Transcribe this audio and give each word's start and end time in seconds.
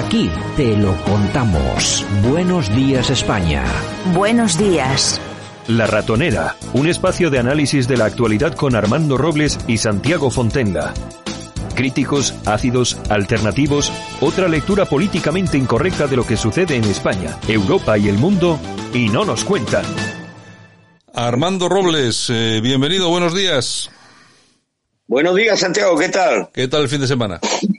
Aquí 0.00 0.30
te 0.56 0.78
lo 0.78 0.96
contamos. 1.02 2.06
Buenos 2.26 2.74
días 2.74 3.10
España. 3.10 3.62
Buenos 4.14 4.56
días. 4.56 5.20
La 5.66 5.86
Ratonera, 5.86 6.56
un 6.72 6.88
espacio 6.88 7.28
de 7.28 7.38
análisis 7.38 7.86
de 7.86 7.98
la 7.98 8.06
actualidad 8.06 8.54
con 8.54 8.74
Armando 8.74 9.18
Robles 9.18 9.58
y 9.66 9.76
Santiago 9.76 10.30
Fontenga. 10.30 10.94
Críticos, 11.74 12.34
ácidos, 12.46 12.98
alternativos, 13.10 13.92
otra 14.22 14.48
lectura 14.48 14.86
políticamente 14.86 15.58
incorrecta 15.58 16.06
de 16.06 16.16
lo 16.16 16.26
que 16.26 16.38
sucede 16.38 16.76
en 16.76 16.84
España, 16.84 17.36
Europa 17.46 17.98
y 17.98 18.08
el 18.08 18.16
mundo, 18.16 18.58
y 18.94 19.10
no 19.10 19.26
nos 19.26 19.44
cuentan. 19.44 19.84
Armando 21.12 21.68
Robles, 21.68 22.30
eh, 22.30 22.60
bienvenido, 22.62 23.10
buenos 23.10 23.34
días. 23.34 23.90
Buenos 25.06 25.36
días, 25.36 25.60
Santiago, 25.60 25.98
¿qué 25.98 26.08
tal? 26.08 26.48
¿Qué 26.54 26.68
tal 26.68 26.84
el 26.84 26.88
fin 26.88 27.02
de 27.02 27.06
semana? 27.06 27.38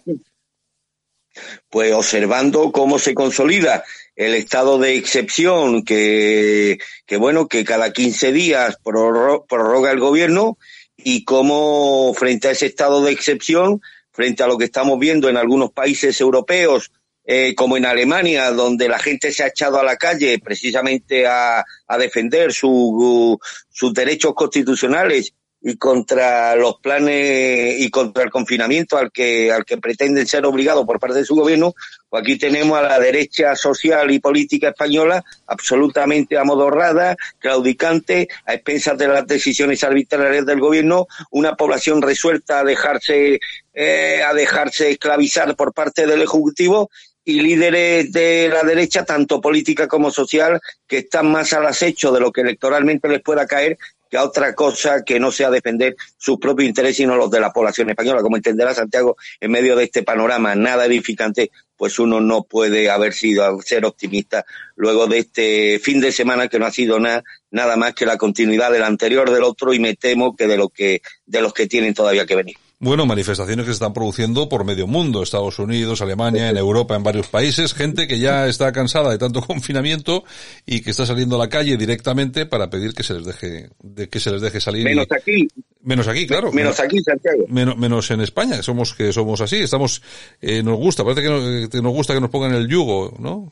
Pues 1.70 1.94
observando 1.94 2.72
cómo 2.72 3.00
se 3.00 3.14
consolida 3.14 3.84
el 4.16 4.36
estado 4.36 4.78
de 4.78 4.96
excepción 4.96 5.84
que, 5.84 6.78
que 7.06 7.18
bueno, 7.18 7.48
que 7.48 7.64
cada 7.64 7.92
15 7.92 8.32
días 8.32 8.78
prorroga 8.84 9.92
el 9.92 10.00
gobierno 10.00 10.58
y 10.98 11.24
cómo 11.24 12.14
frente 12.14 12.50
a 12.50 12.52
ese 12.52 12.68
estado 12.68 13.04
de 13.04 13.12
excepción, 13.12 13.82
frente 14.12 14.44
a 14.44 14.48
lo 14.48 14.58
que 14.58 14.66
estamos 14.66 15.00
viendo 15.00 15.30
en 15.30 15.38
algunos 15.38 15.72
países 15.72 16.20
europeos, 16.22 16.92
eh, 17.24 17.54
como 17.56 17.78
en 17.78 17.86
Alemania, 17.86 18.52
donde 18.52 18.90
la 18.90 19.00
gente 19.00 19.32
se 19.32 19.44
ha 19.44 19.48
echado 19.48 19.80
a 19.80 19.84
la 19.84 19.96
calle 19.98 20.40
precisamente 20.40 21.26
a, 21.28 21.64
a 21.88 21.98
defender 21.98 22.52
su, 22.52 23.40
sus 23.70 23.94
derechos 23.94 24.34
constitucionales 24.34 25.34
y 25.64 25.78
contra 25.78 26.56
los 26.56 26.80
planes 26.80 27.80
y 27.80 27.90
contra 27.92 28.24
el 28.24 28.32
confinamiento 28.32 28.98
al 28.98 29.12
que 29.12 29.52
al 29.52 29.64
que 29.64 29.78
pretenden 29.78 30.26
ser 30.26 30.46
obligados 30.46 30.86
por 30.86 31.00
parte 31.00 31.20
de 31.20 31.26
su 31.26 31.36
gobierno, 31.36 31.74
pues 32.10 32.22
aquí 32.22 32.38
tenemos 32.38 32.78
a 32.80 32.82
la 32.82 33.00
derecha 33.00 33.56
social 33.56 34.10
y 34.12 34.20
política 34.20 34.70
española 34.70 35.24
absolutamente 35.46 36.38
amodorrada, 36.38 37.16
claudicante, 37.38 38.28
a 38.46 38.56
expensas 38.56 38.98
de 38.98 39.08
las 39.08 39.28
decisiones 39.28 39.84
arbitrarias 39.84 40.46
del 40.46 40.60
gobierno, 40.60 41.08
una 41.30 41.56
población 41.56 42.02
resuelta 42.02 42.60
a 42.60 42.64
dejarse 42.64 43.40
eh, 43.74 44.22
a 44.24 44.34
dejarse 44.34 44.90
esclavizar 44.92 45.56
por 45.56 45.74
parte 45.74 46.08
del 46.08 46.24
ejecutivo 46.24 46.90
y 47.24 47.40
líderes 47.40 48.12
de 48.12 48.50
la 48.50 48.64
derecha, 48.64 49.06
tanto 49.06 49.40
política 49.40 49.88
como 49.88 50.12
social, 50.12 50.60
que 50.88 51.00
están 51.00 51.32
más 51.32 51.54
al 51.54 51.68
acecho 51.68 52.12
de 52.12 52.20
lo 52.20 52.32
que 52.32 52.42
electoralmente 52.42 53.08
les 53.08 53.22
pueda 53.22 53.46
caer 53.46 53.78
que 54.12 54.18
a 54.18 54.26
otra 54.26 54.54
cosa 54.54 55.04
que 55.06 55.22
no 55.22 55.32
sea 55.32 55.50
defender 55.50 55.96
sus 56.18 56.38
propios 56.38 56.68
intereses 56.68 57.00
y 57.00 57.06
no 57.06 57.16
los 57.16 57.32
de 57.32 57.40
la 57.40 57.54
población 57.54 57.90
española. 57.90 58.22
Como 58.22 58.36
entenderá 58.36 58.74
Santiago, 58.74 59.16
en 59.40 59.52
medio 59.52 59.78
de 59.78 59.86
este 59.86 60.04
panorama 60.04 60.54
nada 60.54 60.86
edificante, 60.86 61.50
pues 61.78 61.98
uno 61.98 62.20
no 62.20 62.44
puede 62.44 62.92
haber 62.92 63.14
sido 63.14 63.60
ser 63.62 63.86
optimista 63.86 64.46
luego 64.76 65.08
de 65.08 65.20
este 65.20 65.80
fin 65.80 66.02
de 66.02 66.12
semana 66.12 66.50
que 66.50 66.60
no 66.60 66.66
ha 66.66 66.72
sido 66.72 67.00
nada 67.00 67.24
nada 67.52 67.76
más 67.78 67.94
que 67.94 68.06
la 68.06 68.18
continuidad 68.18 68.72
del 68.72 68.84
anterior 68.84 69.32
del 69.32 69.44
otro 69.44 69.74
y 69.74 69.80
me 69.80 69.96
temo 69.96 70.36
que 70.36 70.48
de 70.48 70.58
lo 70.58 70.70
que 70.70 71.02
de 71.26 71.42
los 71.42 71.54
que 71.54 71.68
tienen 71.68 71.94
todavía 71.94 72.26
que 72.26 72.36
venir. 72.36 72.58
Bueno, 72.84 73.06
manifestaciones 73.06 73.64
que 73.64 73.70
se 73.70 73.74
están 73.74 73.94
produciendo 73.94 74.50
por 74.50 74.66
medio 74.66 74.88
mundo, 74.88 75.22
Estados 75.22 75.60
Unidos, 75.60 76.02
Alemania, 76.02 76.50
en 76.50 76.58
Europa, 76.58 76.96
en 76.96 77.04
varios 77.04 77.28
países, 77.28 77.76
gente 77.76 78.08
que 78.08 78.18
ya 78.18 78.48
está 78.48 78.72
cansada 78.72 79.12
de 79.12 79.20
tanto 79.20 79.42
confinamiento 79.48 80.24
y 80.66 80.82
que 80.82 80.90
está 80.90 81.06
saliendo 81.06 81.36
a 81.36 81.40
la 81.40 81.48
calle 81.48 81.78
directamente 81.78 82.48
para 82.48 82.72
pedir 82.72 82.96
que 82.96 83.04
se 83.04 83.14
les 83.14 83.26
deje, 83.26 83.70
de 83.84 84.10
que 84.10 84.20
se 84.20 84.32
les 84.32 84.42
deje 84.42 84.60
salir. 84.60 84.84
Menos 84.84 85.06
aquí. 85.12 85.48
Menos 85.84 86.08
aquí, 86.08 86.26
claro. 86.26 86.52
Menos 86.52 86.80
aquí, 86.80 87.00
Santiago. 87.04 87.46
Menos, 87.50 87.78
menos 87.78 88.10
en 88.10 88.22
España, 88.22 88.64
somos 88.64 88.96
que 88.96 89.14
somos 89.14 89.42
así, 89.42 89.58
estamos, 89.58 90.02
eh, 90.42 90.64
nos 90.64 90.78
gusta, 90.78 91.04
parece 91.04 91.22
que 91.22 91.30
nos, 91.30 91.70
que 91.70 91.82
nos 91.84 91.94
gusta 91.94 92.16
que 92.16 92.22
nos 92.22 92.32
pongan 92.32 92.56
el 92.56 92.68
yugo, 92.68 93.16
¿no? 93.20 93.52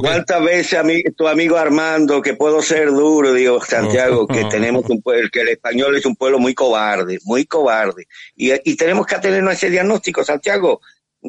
¿Cuántas 0.00 0.42
veces 0.42 0.78
a 0.78 0.82
mí, 0.82 1.02
tu 1.16 1.28
amigo 1.28 1.56
Armando, 1.56 2.20
que 2.20 2.34
puedo 2.34 2.60
ser 2.62 2.88
duro, 2.88 3.32
digo, 3.32 3.64
Santiago, 3.64 4.26
que 4.26 4.44
tenemos 4.50 4.84
un 4.88 5.00
pueblo, 5.00 5.28
que 5.32 5.42
el 5.42 5.48
español 5.50 5.96
es 5.96 6.04
un 6.04 6.16
pueblo 6.16 6.40
muy 6.40 6.52
cobarde, 6.52 7.18
muy 7.24 7.44
cobarde. 7.44 8.08
Y, 8.34 8.52
y 8.68 8.76
tenemos 8.76 9.06
que 9.06 9.14
atenernos 9.14 9.52
a 9.52 9.54
ese 9.54 9.70
diagnóstico, 9.70 10.24
Santiago. 10.24 10.80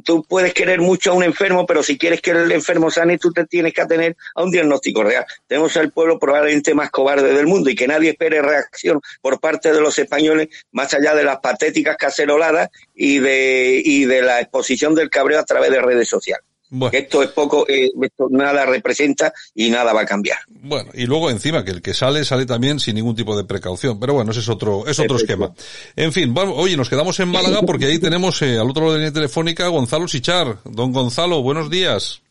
Tú 0.04 0.26
puedes 0.28 0.54
querer 0.54 0.82
mucho 0.82 1.12
a 1.12 1.14
un 1.14 1.24
enfermo, 1.24 1.66
pero 1.66 1.84
si 1.84 1.98
quieres 1.98 2.22
que 2.22 2.32
el 2.32 2.52
enfermo 2.52 2.90
sane, 2.90 3.20
tú 3.20 3.32
te 3.32 3.46
tienes 3.46 3.72
que 3.72 3.82
atener 3.82 4.18
a 4.34 4.44
un 4.44 4.50
diagnóstico 4.50 5.04
real. 5.04 5.26
Tenemos 5.48 5.78
al 5.78 5.92
pueblo 5.92 6.18
probablemente 6.18 6.74
más 6.74 6.90
cobarde 6.90 7.34
del 7.34 7.46
mundo 7.46 7.70
y 7.70 7.76
que 7.76 7.88
nadie 7.88 8.10
espere 8.10 8.42
reacción 8.42 9.00
por 9.22 9.40
parte 9.40 9.72
de 9.72 9.80
los 9.80 9.98
españoles 10.00 10.50
más 10.72 10.94
allá 10.94 11.14
de 11.14 11.24
las 11.24 11.38
patéticas 11.38 11.96
caceroladas 11.98 12.70
y 12.94 13.20
de, 13.20 13.82
y 13.86 14.06
de 14.06 14.22
la 14.24 14.42
exposición 14.42 14.96
del 14.96 15.10
cabreo 15.10 15.40
a 15.40 15.46
través 15.46 15.70
de 15.70 15.82
redes 15.82 16.10
sociales. 16.10 16.46
Bueno. 16.78 16.98
Esto 16.98 17.24
es 17.24 17.30
poco, 17.30 17.66
eh, 17.70 17.90
esto 18.02 18.28
nada 18.30 18.66
representa 18.66 19.34
y 19.54 19.70
nada 19.70 19.94
va 19.94 20.02
a 20.02 20.06
cambiar. 20.06 20.40
Bueno, 20.50 20.92
y 20.94 21.06
luego 21.06 21.30
encima 21.30 21.64
que 21.64 21.72
el 21.72 21.82
que 21.82 21.94
sale, 21.94 22.26
sale 22.26 22.46
también 22.46 22.82
sin 22.82 22.96
ningún 22.96 23.16
tipo 23.16 23.38
de 23.38 23.46
precaución. 23.46 23.98
Pero 23.98 24.14
bueno, 24.14 24.32
ese 24.32 24.42
es 24.42 24.50
otro, 24.50 24.86
es 24.86 25.00
otro 25.00 25.16
esquema. 25.16 25.54
En 25.96 26.12
fin, 26.12 26.34
bueno, 26.34 26.54
oye, 26.54 26.76
nos 26.76 26.90
quedamos 26.90 27.18
en 27.22 27.30
Málaga 27.30 27.62
porque 27.62 27.86
ahí 27.86 28.00
tenemos 28.00 28.42
eh, 28.42 28.60
al 28.60 28.70
otro 28.70 28.84
lado 28.84 28.94
de 28.94 29.00
la 29.00 29.06
línea 29.06 29.14
telefónica 29.14 29.68
Gonzalo 29.68 30.08
Sichar. 30.08 30.58
Don 30.66 30.92
Gonzalo, 30.92 31.42
buenos 31.42 31.70
días. 31.70 32.22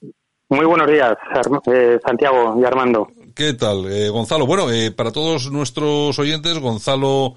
Muy 0.50 0.66
buenos 0.66 0.86
días, 0.86 1.16
eh, 1.72 1.98
Santiago 2.04 2.54
y 2.60 2.64
Armando. 2.64 3.08
¿Qué 3.34 3.54
tal, 3.54 3.90
eh, 3.90 4.08
Gonzalo? 4.10 4.46
Bueno, 4.46 4.70
eh, 4.70 4.92
para 4.92 5.10
todos 5.10 5.50
nuestros 5.50 6.16
oyentes, 6.20 6.58
Gonzalo 6.58 7.34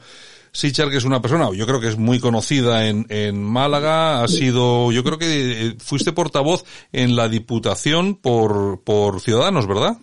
Sichar, 0.51 0.89
que 0.89 0.97
es 0.97 1.05
una 1.05 1.21
persona, 1.21 1.49
yo 1.53 1.65
creo 1.65 1.79
que 1.79 1.87
es 1.87 1.97
muy 1.97 2.19
conocida 2.19 2.87
en, 2.87 3.05
en 3.09 3.43
Málaga, 3.43 4.23
ha 4.23 4.27
sido, 4.27 4.91
yo 4.91 5.03
creo 5.03 5.17
que 5.17 5.25
eh, 5.25 5.73
fuiste 5.79 6.13
portavoz 6.13 6.63
en 6.91 7.15
la 7.15 7.27
Diputación 7.27 8.15
por, 8.15 8.83
por 8.83 9.19
Ciudadanos, 9.19 9.67
¿verdad? 9.67 9.97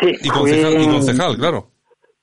Sí. 0.00 0.12
Y 0.22 0.28
concejal, 0.28 0.74
fui, 0.74 0.84
y 0.84 0.88
concejal, 0.88 1.36
claro. 1.36 1.68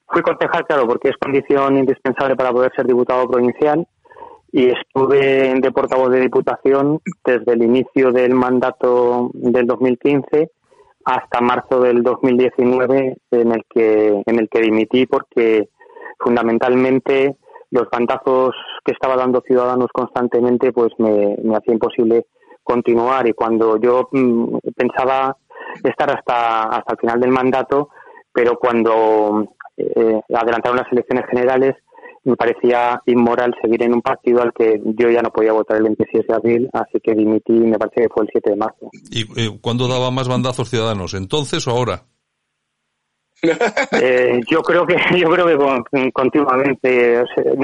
Fui 0.07 0.21
concejal, 0.21 0.65
claro, 0.65 0.87
porque 0.87 1.09
es 1.09 1.17
condición 1.17 1.77
indispensable 1.77 2.35
para 2.35 2.51
poder 2.51 2.71
ser 2.75 2.87
diputado 2.87 3.27
provincial 3.29 3.87
y 4.51 4.69
estuve 4.69 5.53
de 5.59 5.71
portavoz 5.71 6.11
de 6.11 6.21
Diputación 6.21 6.99
desde 7.23 7.53
el 7.53 7.63
inicio 7.63 8.11
del 8.11 8.33
mandato 8.33 9.29
del 9.33 9.67
2015 9.67 10.51
hasta 11.05 11.41
marzo 11.41 11.79
del 11.79 12.03
2019 12.03 13.17
en 13.31 13.51
el 13.51 13.63
que 13.69 14.23
en 14.25 14.39
el 14.39 14.49
que 14.49 14.61
dimití 14.61 15.05
porque 15.05 15.69
fundamentalmente 16.19 17.37
los 17.71 17.87
bandazos 17.91 18.55
que 18.83 18.91
estaba 18.91 19.15
dando 19.15 19.41
Ciudadanos 19.41 19.87
constantemente 19.93 20.71
pues 20.71 20.91
me, 20.97 21.35
hacía 21.55 21.73
imposible 21.73 22.27
continuar 22.63 23.27
y 23.27 23.33
cuando 23.33 23.77
yo 23.77 24.09
mmm, 24.11 24.57
pensaba 24.75 25.37
estar 25.83 26.11
hasta 26.11 26.63
hasta 26.63 26.93
el 26.93 26.99
final 26.99 27.19
del 27.19 27.31
mandato 27.31 27.89
pero 28.33 28.57
cuando 28.57 29.55
eh, 29.77 30.21
adelantaron 30.33 30.77
las 30.77 30.91
elecciones 30.91 31.25
generales 31.29 31.75
me 32.23 32.35
parecía 32.35 33.01
inmoral 33.05 33.55
seguir 33.61 33.83
en 33.83 33.93
un 33.93 34.01
partido 34.01 34.41
al 34.41 34.53
que 34.53 34.81
yo 34.97 35.09
ya 35.09 35.21
no 35.21 35.29
podía 35.29 35.53
votar 35.53 35.77
el 35.77 35.83
26 35.83 36.27
de 36.27 36.35
abril, 36.35 36.69
así 36.73 36.99
que 37.01 37.13
dimití, 37.13 37.53
me 37.53 37.77
parece 37.77 38.01
que 38.01 38.09
fue 38.09 38.23
el 38.23 38.29
7 38.31 38.49
de 38.51 38.55
marzo. 38.55 38.89
¿Y 39.09 39.21
eh, 39.39 39.57
cuándo 39.61 39.87
daba 39.87 40.11
más 40.11 40.27
bandazos 40.27 40.69
ciudadanos? 40.69 41.13
¿Entonces 41.13 41.67
o 41.67 41.71
ahora? 41.71 42.03
Eh, 44.01 44.41
yo 44.49 44.61
creo 44.61 44.85
que 44.85 44.95
yo 45.17 45.29
creo 45.29 45.45
que 45.45 45.57
con, 45.57 46.11
continuamente, 46.11 47.23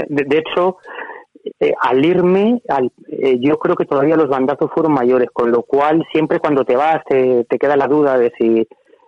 de, 0.09 0.38
hecho, 0.38 0.78
eh, 1.59 1.74
al 1.81 2.06
irme, 2.06 2.62
al, 2.68 2.91
eh, 3.09 3.38
yo 3.40 3.58
creo 3.58 3.75
que 3.75 3.86
todavía 3.86 4.16
los 4.16 4.30
bandazos 4.30 4.72
fueron 4.74 4.94
mayores, 4.94 5.30
con 5.31 5.52
lo 5.52 5.63
cual 5.63 6.06
siempre 6.12 6.40
cuando 6.40 6.63
te 6.63 6.75
vas 6.75 7.03
te, 7.08 7.46
te 7.46 7.58
queda 7.58 7.75
la 7.75 7.88
duda 7.88 8.18
de 8.18 8.31
si 8.38 8.68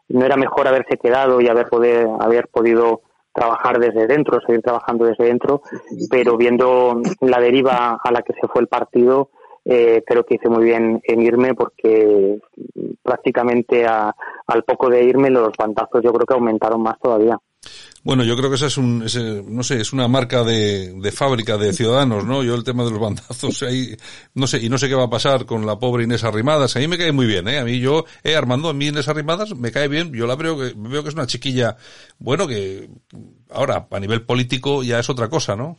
no 0.09 0.25
era 0.25 0.37
mejor 0.37 0.67
haberse 0.67 0.97
quedado 0.97 1.41
y 1.41 1.47
haber 1.47 1.67
poder 1.67 2.07
haber 2.19 2.47
podido 2.47 3.01
trabajar 3.33 3.79
desde 3.79 4.07
dentro, 4.07 4.41
seguir 4.41 4.63
trabajando 4.63 5.05
desde 5.05 5.25
dentro, 5.25 5.61
pero 6.09 6.37
viendo 6.37 7.01
la 7.21 7.39
deriva 7.39 7.99
a 8.03 8.11
la 8.11 8.23
que 8.23 8.33
se 8.33 8.47
fue 8.47 8.61
el 8.61 8.67
partido, 8.67 9.29
eh, 9.63 10.01
creo 10.07 10.25
que 10.25 10.35
hice 10.35 10.49
muy 10.49 10.63
bien 10.63 11.01
en 11.03 11.21
irme 11.21 11.53
porque 11.53 12.39
prácticamente 13.03 13.85
a, 13.85 14.15
al 14.47 14.63
poco 14.63 14.89
de 14.89 15.03
irme 15.03 15.29
los 15.29 15.51
bandazos 15.57 16.01
yo 16.03 16.11
creo 16.11 16.25
que 16.25 16.33
aumentaron 16.33 16.81
más 16.81 16.97
todavía. 16.99 17.37
Bueno, 18.03 18.23
yo 18.23 18.37
creo 18.37 18.49
que 18.49 18.55
esa 18.55 18.67
es 18.67 18.77
un, 18.77 19.03
ese, 19.03 19.43
no 19.45 19.63
sé, 19.63 19.81
es 19.81 19.91
una 19.91 20.07
marca 20.07 20.43
de, 20.43 20.93
de, 20.93 21.11
fábrica 21.11 21.57
de 21.57 21.73
ciudadanos, 21.73 22.23
¿no? 22.23 22.41
Yo 22.41 22.55
el 22.55 22.63
tema 22.63 22.85
de 22.85 22.91
los 22.91 22.99
bandazos 23.01 23.63
ahí, 23.63 23.97
no 24.33 24.47
sé, 24.47 24.59
y 24.59 24.69
no 24.69 24.77
sé 24.77 24.87
qué 24.87 24.95
va 24.95 25.05
a 25.05 25.09
pasar 25.09 25.45
con 25.45 25.65
la 25.65 25.77
pobre 25.77 26.05
Inés 26.05 26.23
Arrimadas. 26.23 26.75
A 26.75 26.79
mí 26.79 26.87
me 26.87 26.97
cae 26.97 27.11
muy 27.11 27.25
bien, 27.25 27.47
¿eh? 27.49 27.59
A 27.59 27.65
mí 27.65 27.79
yo, 27.79 28.05
eh, 28.23 28.35
Armando, 28.35 28.69
a 28.69 28.73
mí 28.73 28.87
Inés 28.87 29.09
Arrimadas 29.09 29.55
me 29.57 29.71
cae 29.71 29.89
bien. 29.89 30.13
Yo 30.13 30.25
la 30.25 30.35
veo 30.35 30.57
que, 30.57 30.73
veo 30.77 31.03
que 31.03 31.09
es 31.09 31.15
una 31.15 31.27
chiquilla, 31.27 31.75
bueno, 32.19 32.47
que 32.47 32.89
ahora, 33.49 33.87
a 33.91 33.99
nivel 33.99 34.21
político 34.21 34.83
ya 34.83 34.99
es 34.99 35.09
otra 35.09 35.27
cosa, 35.29 35.57
¿no? 35.57 35.77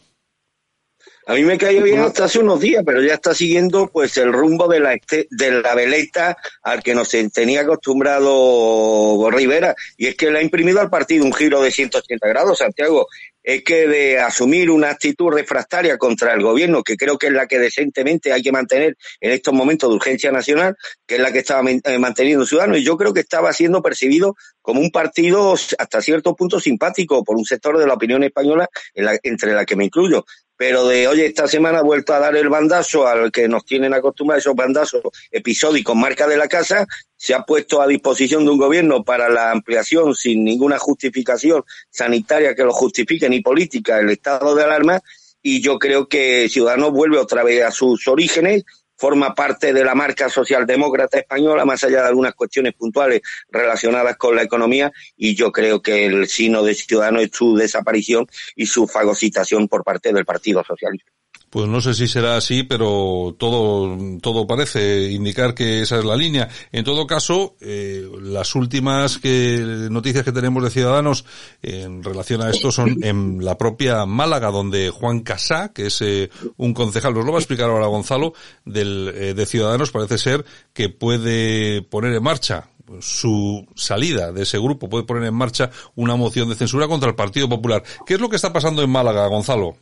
A 1.29 1.35
mí 1.35 1.43
me 1.43 1.59
cayó 1.59 1.83
bien 1.83 2.01
hasta 2.01 2.25
hace 2.25 2.39
unos 2.39 2.59
días, 2.59 2.83
pero 2.87 3.03
ya 3.03 3.13
está 3.13 3.35
siguiendo 3.35 3.91
pues 3.93 4.17
el 4.17 4.33
rumbo 4.33 4.67
de 4.67 4.81
la 4.81 4.95
este, 4.95 5.29
de 5.31 5.61
la 5.61 5.75
veleta 5.75 6.39
al 6.63 6.83
que 6.83 6.95
nos 6.95 7.11
tenía 7.35 7.61
acostumbrado 7.61 9.31
Rivera. 9.31 9.75
Y 9.99 10.07
es 10.07 10.17
que 10.17 10.31
le 10.31 10.39
ha 10.39 10.43
imprimido 10.43 10.81
al 10.81 10.89
partido 10.89 11.27
un 11.27 11.35
giro 11.35 11.61
de 11.61 11.71
180 11.71 12.27
grados, 12.29 12.57
Santiago. 12.57 13.09
es 13.43 13.63
que 13.63 13.87
de 13.87 14.19
asumir 14.19 14.71
una 14.71 14.89
actitud 14.89 15.31
refractaria 15.31 15.99
contra 15.99 16.33
el 16.33 16.43
gobierno, 16.43 16.83
que 16.83 16.97
creo 16.97 17.19
que 17.19 17.27
es 17.27 17.33
la 17.35 17.47
que 17.47 17.59
decentemente 17.59 18.33
hay 18.33 18.43
que 18.43 18.53
mantener 18.53 18.97
en 19.21 19.33
estos 19.33 19.53
momentos 19.53 19.91
de 19.91 19.97
urgencia 19.97 20.33
nacional, 20.33 20.77
que 21.07 21.17
es 21.17 21.21
la 21.21 21.31
que 21.31 21.41
estaba 21.41 21.63
eh, 21.71 21.99
manteniendo 21.99 22.47
Ciudadanos, 22.47 22.79
y 22.79 22.85
yo 22.85 22.97
creo 22.97 23.13
que 23.13 23.21
estaba 23.21 23.53
siendo 23.53 23.83
percibido 23.83 24.35
como 24.63 24.81
un 24.81 24.91
partido 24.91 25.53
hasta 25.53 26.01
cierto 26.01 26.35
punto 26.35 26.59
simpático 26.59 27.23
por 27.23 27.37
un 27.37 27.45
sector 27.45 27.79
de 27.79 27.87
la 27.87 27.95
opinión 27.95 28.25
española, 28.25 28.67
entre 28.95 29.53
la 29.53 29.67
que 29.67 29.77
me 29.77 29.85
incluyo 29.85 30.25
pero 30.59 30.89
de 30.89 31.07
oye, 31.07 31.27
esta 31.27 31.47
semana 31.47 31.79
ha 31.79 31.83
vuelto 31.83 32.13
a 32.13 32.19
dar 32.19 32.37
el 32.37 32.49
bandazo 32.49 33.07
al 33.07 33.31
que 33.31 33.47
nos 33.47 33.65
tienen 33.65 33.95
acostumbrados 33.95 34.43
esos 34.43 34.57
bandazos 34.57 35.03
episódicos, 35.31 35.95
marca 35.95 36.27
de 36.27 36.37
la 36.37 36.49
casa, 36.49 36.85
se 37.17 37.33
ha 37.33 37.45
puesto 37.45 37.81
a 37.81 37.87
disposición 37.87 38.45
de 38.45 38.51
un 38.51 38.59
gobierno 38.59 39.05
para 39.05 39.29
la 39.29 39.53
ampliación 39.53 40.17
sin 40.17 40.43
ninguna 40.43 40.77
justificación 40.77 41.63
sanitaria 41.89 42.57
que 42.57 42.65
lo 42.65 42.73
justifique 42.73 43.29
ni 43.29 43.41
política 43.41 44.01
el 44.01 44.11
estado 44.11 44.57
de 44.57 44.65
alarma 44.65 45.01
y 45.41 45.63
yo 45.63 45.79
creo 45.79 46.09
que 46.09 46.49
Ciudadanos 46.49 46.91
vuelve 46.91 47.19
otra 47.19 47.45
vez 47.45 47.65
a 47.65 47.71
sus 47.71 48.09
orígenes 48.09 48.65
forma 48.99 49.35
parte 49.35 49.73
de 49.73 49.85
la 49.85 49.95
marca 49.95 50.29
socialdemócrata 50.29 51.19
española, 51.19 51.65
más 51.65 51.85
allá 51.85 52.03
de 52.03 52.09
algunas 52.09 52.35
cuestiones 52.35 52.75
puntuales 52.75 53.23
relacionadas 53.49 54.17
con 54.17 54.37
la 54.37 54.43
economía, 54.43 54.93
y 55.17 55.35
yo 55.35 55.53
creo 55.53 55.81
que 55.81 56.07
el 56.07 56.27
sino 56.27 56.63
de 56.63 56.75
Ciudadanos 56.75 57.23
es 57.23 57.31
su 57.33 57.57
desaparición 57.57 58.27
y 58.57 58.67
su 58.67 58.87
fagocitación 58.87 59.69
por 59.69 59.85
parte 59.85 60.13
del 60.13 60.25
Partido 60.25 60.65
Socialista. 60.65 61.13
Pues 61.51 61.67
no 61.67 61.81
sé 61.81 61.95
si 61.95 62.07
será 62.07 62.37
así, 62.37 62.63
pero 62.63 63.35
todo, 63.39 63.97
todo 64.21 64.47
parece 64.47 65.11
indicar 65.11 65.55
que 65.55 65.81
esa 65.81 65.99
es 65.99 66.05
la 66.05 66.15
línea. 66.15 66.49
En 66.73 66.85
todo 66.85 67.07
caso, 67.07 67.57
eh, 67.61 68.07
las 68.21 68.55
últimas 68.55 69.17
que, 69.17 69.89
noticias 69.91 70.25
que 70.25 70.33
tenemos 70.33 70.63
de 70.63 70.71
Ciudadanos 70.71 71.25
en 71.63 72.03
relación 72.03 72.43
a 72.43 72.51
esto 72.51 72.71
son 72.71 73.03
en 73.03 73.43
la 73.43 73.57
propia 73.57 74.05
Málaga, 74.05 74.51
donde 74.51 74.91
Juan 74.91 75.21
Casá, 75.21 75.73
que 75.73 75.87
es 75.87 76.03
eh, 76.03 76.29
un 76.59 76.75
concejal, 76.75 77.15
nos 77.15 77.25
lo 77.25 77.33
va 77.33 77.39
a 77.39 77.41
explicar 77.41 77.71
ahora 77.71 77.87
Gonzalo, 77.87 78.35
del, 78.67 79.11
eh, 79.15 79.33
de 79.33 79.47
Ciudadanos, 79.47 79.91
parece 79.91 80.19
ser 80.19 80.45
que 80.75 80.91
puede 80.91 81.81
poner 81.81 82.13
en 82.13 82.23
marcha 82.23 82.69
su 83.01 83.67
salida 83.75 84.33
de 84.33 84.43
ese 84.43 84.59
grupo, 84.59 84.89
puede 84.89 85.05
poner 85.05 85.25
en 85.25 85.35
marcha 85.35 85.71
una 85.95 86.17
moción 86.17 86.49
de 86.49 86.55
censura 86.55 86.89
contra 86.89 87.09
el 87.09 87.15
Partido 87.15 87.49
Popular. 87.49 87.83
¿Qué 88.07 88.15
es 88.15 88.21
lo 88.21 88.29
que 88.29 88.37
está 88.37 88.53
pasando 88.53 88.83
en 88.83 88.91
Málaga, 88.91 89.27
Gonzalo? 89.29 89.77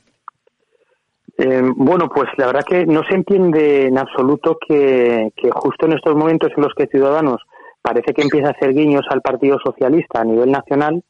Eh, 1.39 1.63
bueno, 1.77 2.09
pues 2.09 2.29
la 2.39 2.47
verdad 2.47 2.65
que 2.65 2.87
no 2.87 3.03
se 3.05 3.15
entiende 3.15 3.87
en 3.87 3.99
absoluto 3.99 4.57
que, 4.67 5.33
justo 5.53 5.87
en 5.87 5.93
estos 5.93 6.15
momentos 6.15 6.51
en 6.57 6.63
los 6.63 6.73
que 6.75 6.87
Ciudadanos 6.87 7.43
parece 7.83 8.15
que 8.15 8.23
empieza 8.23 8.49
a 8.49 8.53
hacer 8.53 8.73
guiños 8.73 9.05
al 9.11 9.21
Partido 9.21 9.59
Socialista 9.63 10.21
a 10.21 10.25
nivel 10.25 10.51
nacional, 10.51 11.05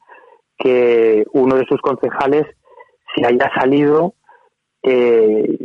que 0.57 1.23
uno 1.31 1.55
de 1.55 1.65
sus 1.65 1.79
concejales 1.81 2.45
se 3.15 3.25
haya 3.25 3.49
salido 3.55 4.15
eh, 4.83 5.57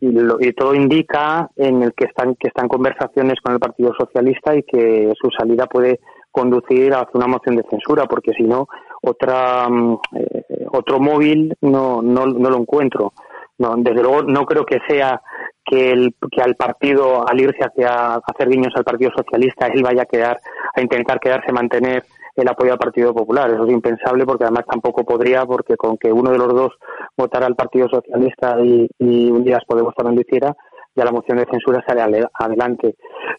y, 0.00 0.52
todo 0.52 0.74
indica 0.74 1.50
en 1.56 1.82
el 1.82 1.92
que 1.94 2.04
están 2.04 2.34
que 2.36 2.48
están 2.48 2.68
conversaciones 2.68 3.40
con 3.42 3.54
el 3.54 3.60
Partido 3.60 3.92
Socialista 3.98 4.54
y 4.54 4.62
que 4.62 5.12
su 5.20 5.30
salida 5.30 5.66
puede 5.66 6.00
conducir 6.30 6.92
hacia 6.92 7.10
una 7.14 7.26
moción 7.26 7.56
de 7.56 7.64
censura, 7.68 8.04
porque 8.06 8.32
si 8.32 8.44
no 8.44 8.68
otra 9.02 9.68
mm, 9.68 9.98
eh, 10.14 10.44
otro 10.72 11.00
móvil 11.00 11.54
no, 11.62 12.02
no, 12.02 12.26
no 12.26 12.50
lo 12.50 12.58
encuentro. 12.58 13.12
No, 13.58 13.74
desde 13.76 14.02
luego 14.02 14.22
no 14.22 14.46
creo 14.46 14.64
que 14.64 14.78
sea 14.88 15.20
que, 15.64 15.90
el, 15.90 16.14
que 16.30 16.40
al 16.40 16.54
partido, 16.54 17.28
al 17.28 17.40
irse 17.40 17.64
hacia 17.64 18.14
hacer 18.14 18.48
guiños 18.48 18.72
al 18.76 18.84
Partido 18.84 19.10
Socialista, 19.16 19.66
él 19.66 19.82
vaya 19.82 20.02
a 20.02 20.06
quedar, 20.06 20.38
a 20.74 20.80
intentar 20.80 21.20
quedarse, 21.20 21.52
mantener 21.52 22.04
el 22.36 22.48
apoyo 22.48 22.72
al 22.72 22.78
Partido 22.78 23.12
Popular. 23.12 23.50
Eso 23.50 23.64
es 23.64 23.72
impensable 23.72 24.24
porque 24.24 24.44
además 24.44 24.64
tampoco 24.70 25.04
podría, 25.04 25.44
porque 25.44 25.76
con 25.76 25.98
que 25.98 26.12
uno 26.12 26.30
de 26.30 26.38
los 26.38 26.54
dos 26.54 26.72
votara 27.16 27.46
al 27.46 27.56
Partido 27.56 27.88
Socialista 27.88 28.58
y, 28.60 28.88
un 29.30 29.44
día 29.44 29.58
Podemos 29.66 29.94
también 29.94 30.14
lo 30.14 30.22
hiciera, 30.22 30.56
ya 30.94 31.04
la 31.04 31.12
moción 31.12 31.38
de 31.38 31.46
censura 31.50 31.84
sale 31.86 32.24
adelante. 32.32 32.94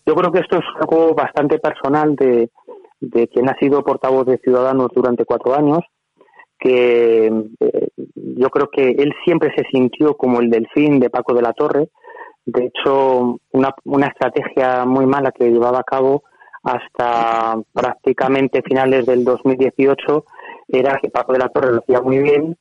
Yo 0.06 0.14
creo 0.16 0.32
que 0.32 0.40
esto 0.40 0.58
es 0.58 0.66
algo 0.80 1.16
bastante 1.16 1.60
personal 1.60 2.16
de, 2.16 2.52
de 3.00 3.28
quien 3.30 3.50
ha 3.50 3.58
sido 3.58 3.84
portavoz 3.84 4.26
de 4.28 4.38
Ciudadanos 4.38 4.90
durante 4.94 5.26
cuatro 5.26 5.56
años 5.56 5.80
que 6.60 7.28
eh, 7.60 7.88
yo 8.38 8.50
creo 8.50 8.70
que 8.70 8.90
él 8.92 9.14
siempre 9.24 9.54
se 9.56 9.64
sintió 9.72 10.16
como 10.16 10.40
el 10.40 10.50
delfín 10.50 11.00
de 11.00 11.10
Paco 11.10 11.34
de 11.34 11.42
la 11.42 11.54
Torre. 11.54 11.90
De 12.46 12.66
hecho, 12.66 13.40
una, 13.52 13.74
una 13.86 14.08
estrategia 14.08 14.86
muy 14.86 15.06
mala 15.06 15.32
que 15.32 15.50
llevaba 15.50 15.80
a 15.80 15.84
cabo 15.84 16.24
hasta 16.64 17.58
prácticamente 17.74 18.62
finales 18.62 19.06
del 19.06 19.24
2018 19.24 20.26
era 20.68 21.00
que 21.02 21.10
Paco 21.10 21.34
de 21.34 21.40
la 21.40 21.50
Torre 21.50 21.72
lo 21.72 21.80
hacía 21.80 22.02
muy 22.02 22.20
bien 22.20 22.58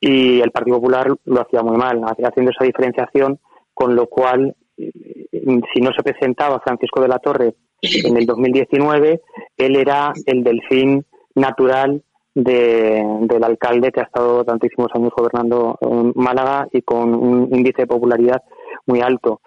y 0.00 0.40
el 0.40 0.50
Partido 0.50 0.76
Popular 0.76 1.14
lo 1.24 1.40
hacía 1.40 1.62
muy 1.62 1.76
mal, 1.76 2.00
haciendo 2.04 2.52
esa 2.52 2.64
diferenciación, 2.64 3.40
con 3.74 3.96
lo 3.96 4.06
cual, 4.06 4.54
eh, 4.76 4.92
si 5.32 5.80
no 5.80 5.90
se 5.92 6.02
presentaba 6.02 6.60
Francisco 6.60 7.00
de 7.00 7.08
la 7.08 7.18
Torre 7.18 7.54
en 7.82 8.16
el 8.16 8.26
2019, 8.26 9.20
él 9.56 9.76
era 9.76 10.12
el 10.26 10.44
delfín 10.44 11.04
natural 11.34 12.02
del 12.34 13.44
alcalde 13.44 13.90
que 13.90 14.00
ha 14.00 14.04
estado 14.04 14.44
tantísimos 14.44 14.88
años 14.94 15.12
gobernando 15.16 15.76
en 15.80 16.12
Málaga 16.14 16.68
y 16.72 16.82
con 16.82 17.14
un 17.14 17.48
índice 17.52 17.82
de 17.82 17.86
popularidad 17.86 18.42
muy 18.86 19.00
alto. 19.00 19.40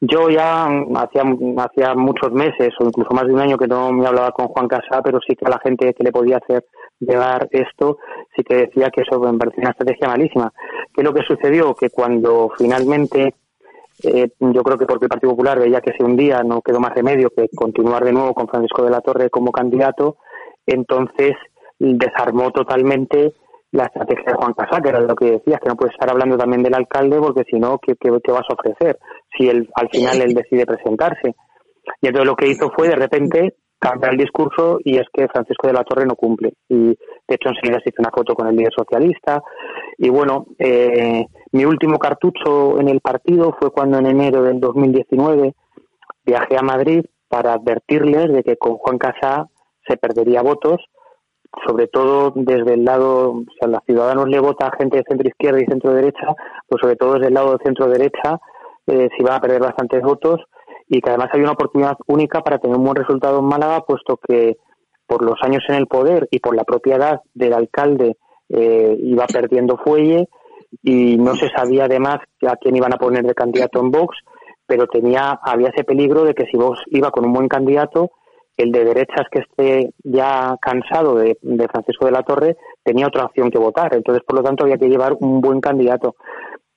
Yo 0.00 0.30
ya 0.30 0.66
hacía, 0.66 1.22
hacía 1.58 1.94
muchos 1.94 2.30
meses 2.32 2.70
o 2.78 2.84
incluso 2.84 3.10
más 3.12 3.26
de 3.26 3.32
un 3.32 3.40
año 3.40 3.58
que 3.58 3.66
no 3.66 3.92
me 3.92 4.06
hablaba 4.06 4.30
con 4.30 4.46
Juan 4.46 4.68
Casá, 4.68 5.02
pero 5.02 5.18
sí 5.26 5.34
que 5.34 5.44
a 5.44 5.50
la 5.50 5.58
gente 5.58 5.92
que 5.92 6.04
le 6.04 6.12
podía 6.12 6.36
hacer 6.36 6.64
llegar 7.00 7.48
esto, 7.50 7.98
sí 8.36 8.44
que 8.44 8.54
decía 8.54 8.90
que 8.90 9.02
eso 9.02 9.18
me 9.18 9.36
parecía 9.36 9.62
una 9.62 9.70
estrategia 9.70 10.08
malísima. 10.08 10.52
¿Qué 10.94 11.00
es 11.00 11.04
lo 11.04 11.12
que 11.12 11.22
sucedió? 11.22 11.74
Que 11.74 11.90
cuando 11.90 12.50
finalmente, 12.56 13.34
eh, 14.04 14.30
yo 14.38 14.62
creo 14.62 14.78
que 14.78 14.86
porque 14.86 15.06
el 15.06 15.10
Partido 15.10 15.32
Popular 15.32 15.58
veía 15.58 15.80
que 15.80 15.92
si 15.92 16.04
un 16.04 16.16
día 16.16 16.42
no 16.44 16.62
quedó 16.62 16.78
más 16.78 16.94
remedio 16.94 17.30
que 17.30 17.48
continuar 17.48 18.04
de 18.04 18.12
nuevo 18.12 18.34
con 18.34 18.46
Francisco 18.46 18.84
de 18.84 18.90
la 18.90 19.00
Torre 19.00 19.30
como 19.30 19.50
candidato, 19.50 20.18
entonces 20.64 21.34
desarmó 21.78 22.50
totalmente 22.50 23.34
la 23.70 23.84
estrategia 23.84 24.32
de 24.32 24.34
Juan 24.34 24.54
Casá, 24.54 24.80
que 24.80 24.88
era 24.88 25.00
lo 25.00 25.14
que 25.14 25.32
decías, 25.32 25.60
que 25.60 25.68
no 25.68 25.76
puedes 25.76 25.94
estar 25.94 26.10
hablando 26.10 26.38
también 26.38 26.62
del 26.62 26.74
alcalde 26.74 27.18
porque 27.18 27.44
si 27.50 27.58
no, 27.58 27.78
¿qué, 27.78 27.94
¿qué, 28.00 28.10
vas 28.10 28.46
a 28.48 28.54
ofrecer 28.54 28.98
si 29.36 29.48
él, 29.48 29.68
al 29.74 29.88
final 29.90 30.22
él 30.22 30.34
decide 30.34 30.64
presentarse? 30.64 31.34
Y 32.00 32.06
entonces 32.06 32.26
lo 32.26 32.36
que 32.36 32.48
hizo 32.48 32.70
fue 32.74 32.88
de 32.88 32.96
repente 32.96 33.54
cambiar 33.78 34.12
el 34.12 34.18
discurso 34.18 34.78
y 34.84 34.96
es 34.96 35.06
que 35.12 35.28
Francisco 35.28 35.66
de 35.66 35.72
la 35.74 35.84
Torre 35.84 36.06
no 36.06 36.16
cumple. 36.16 36.54
Y 36.68 36.88
de 36.88 37.34
hecho 37.34 37.50
enseguida 37.50 37.80
se 37.82 37.90
hizo 37.90 38.00
una 38.00 38.10
foto 38.10 38.34
con 38.34 38.48
el 38.48 38.56
líder 38.56 38.72
socialista. 38.76 39.42
Y 39.98 40.08
bueno, 40.08 40.46
eh, 40.58 41.26
mi 41.52 41.64
último 41.64 41.98
cartucho 41.98 42.80
en 42.80 42.88
el 42.88 43.00
partido 43.00 43.54
fue 43.58 43.70
cuando 43.70 43.98
en 43.98 44.06
enero 44.06 44.42
del 44.42 44.60
2019 44.60 45.54
viajé 46.24 46.56
a 46.58 46.62
Madrid 46.62 47.04
para 47.28 47.52
advertirles 47.52 48.32
de 48.32 48.42
que 48.42 48.56
con 48.56 48.76
Juan 48.78 48.98
Casá 48.98 49.46
se 49.86 49.96
perdería 49.96 50.42
votos 50.42 50.80
sobre 51.66 51.86
todo 51.88 52.32
desde 52.34 52.74
el 52.74 52.84
lado, 52.84 53.30
o 53.30 53.44
sea, 53.58 53.68
los 53.68 53.80
ciudadanos 53.86 54.28
le 54.28 54.40
vota 54.40 54.70
gente 54.78 54.98
de 54.98 55.04
centro 55.08 55.28
izquierda 55.28 55.60
y 55.60 55.66
centro 55.66 55.92
derecha, 55.92 56.34
pues 56.68 56.80
sobre 56.80 56.96
todo 56.96 57.14
desde 57.14 57.28
el 57.28 57.34
lado 57.34 57.52
de 57.52 57.64
centro 57.64 57.86
derecha 57.88 58.40
eh, 58.86 59.08
se 59.16 59.24
van 59.24 59.34
a 59.34 59.40
perder 59.40 59.60
bastantes 59.60 60.02
votos 60.02 60.40
y 60.88 61.00
que 61.00 61.10
además 61.10 61.28
hay 61.32 61.40
una 61.40 61.52
oportunidad 61.52 61.96
única 62.06 62.40
para 62.40 62.58
tener 62.58 62.76
un 62.76 62.84
buen 62.84 62.96
resultado 62.96 63.40
en 63.40 63.44
Málaga, 63.44 63.84
puesto 63.86 64.16
que 64.16 64.56
por 65.06 65.22
los 65.22 65.36
años 65.42 65.62
en 65.68 65.76
el 65.76 65.86
poder 65.86 66.28
y 66.30 66.38
por 66.38 66.54
la 66.54 66.64
propiedad 66.64 67.20
del 67.34 67.52
alcalde 67.52 68.16
eh, 68.48 68.96
iba 69.00 69.26
perdiendo 69.26 69.76
fuelle 69.78 70.28
y 70.82 71.16
no 71.16 71.34
se 71.34 71.48
sabía 71.48 71.84
además 71.84 72.18
a 72.46 72.56
quién 72.56 72.76
iban 72.76 72.92
a 72.92 72.98
poner 72.98 73.24
de 73.24 73.34
candidato 73.34 73.80
en 73.80 73.90
Vox, 73.90 74.16
pero 74.66 74.86
tenía 74.86 75.38
había 75.42 75.68
ese 75.68 75.84
peligro 75.84 76.24
de 76.24 76.34
que 76.34 76.44
si 76.46 76.56
Vox 76.56 76.80
iba 76.88 77.10
con 77.10 77.24
un 77.24 77.32
buen 77.32 77.48
candidato 77.48 78.10
el 78.58 78.72
de 78.72 78.84
derechas 78.84 79.26
que 79.30 79.38
esté 79.38 79.94
ya 80.02 80.56
cansado 80.60 81.14
de, 81.14 81.38
Francisco 81.70 82.06
de 82.06 82.10
la 82.10 82.24
Torre 82.24 82.56
tenía 82.82 83.06
otra 83.06 83.26
opción 83.26 83.50
que 83.50 83.58
votar. 83.58 83.94
Entonces, 83.94 84.24
por 84.26 84.36
lo 84.36 84.42
tanto, 84.42 84.64
había 84.64 84.76
que 84.76 84.88
llevar 84.88 85.14
un 85.20 85.40
buen 85.40 85.60
candidato. 85.60 86.16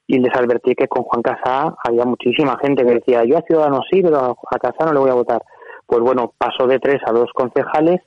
Y 0.06 0.20
les 0.20 0.34
advertí 0.36 0.76
que 0.76 0.88
con 0.88 1.04
Juan 1.04 1.24
Casá 1.24 1.76
había 1.84 2.06
muchísima 2.06 2.58
gente 2.62 2.86
que 2.86 2.94
decía, 2.94 3.24
yo 3.26 3.38
a 3.38 3.42
Ciudadanos 3.42 3.86
sí, 3.92 4.02
pero 4.04 4.38
a 4.52 4.60
Casá 4.60 4.86
no 4.86 4.94
le 4.94 5.00
voy 5.00 5.10
a 5.10 5.16
votar. 5.16 5.42
Pues 5.88 6.02
bueno, 6.02 6.34
pasó 6.38 6.68
de 6.68 6.80
tres 6.80 7.02
a 7.06 7.12
dos 7.12 7.32
concejales. 7.34 8.00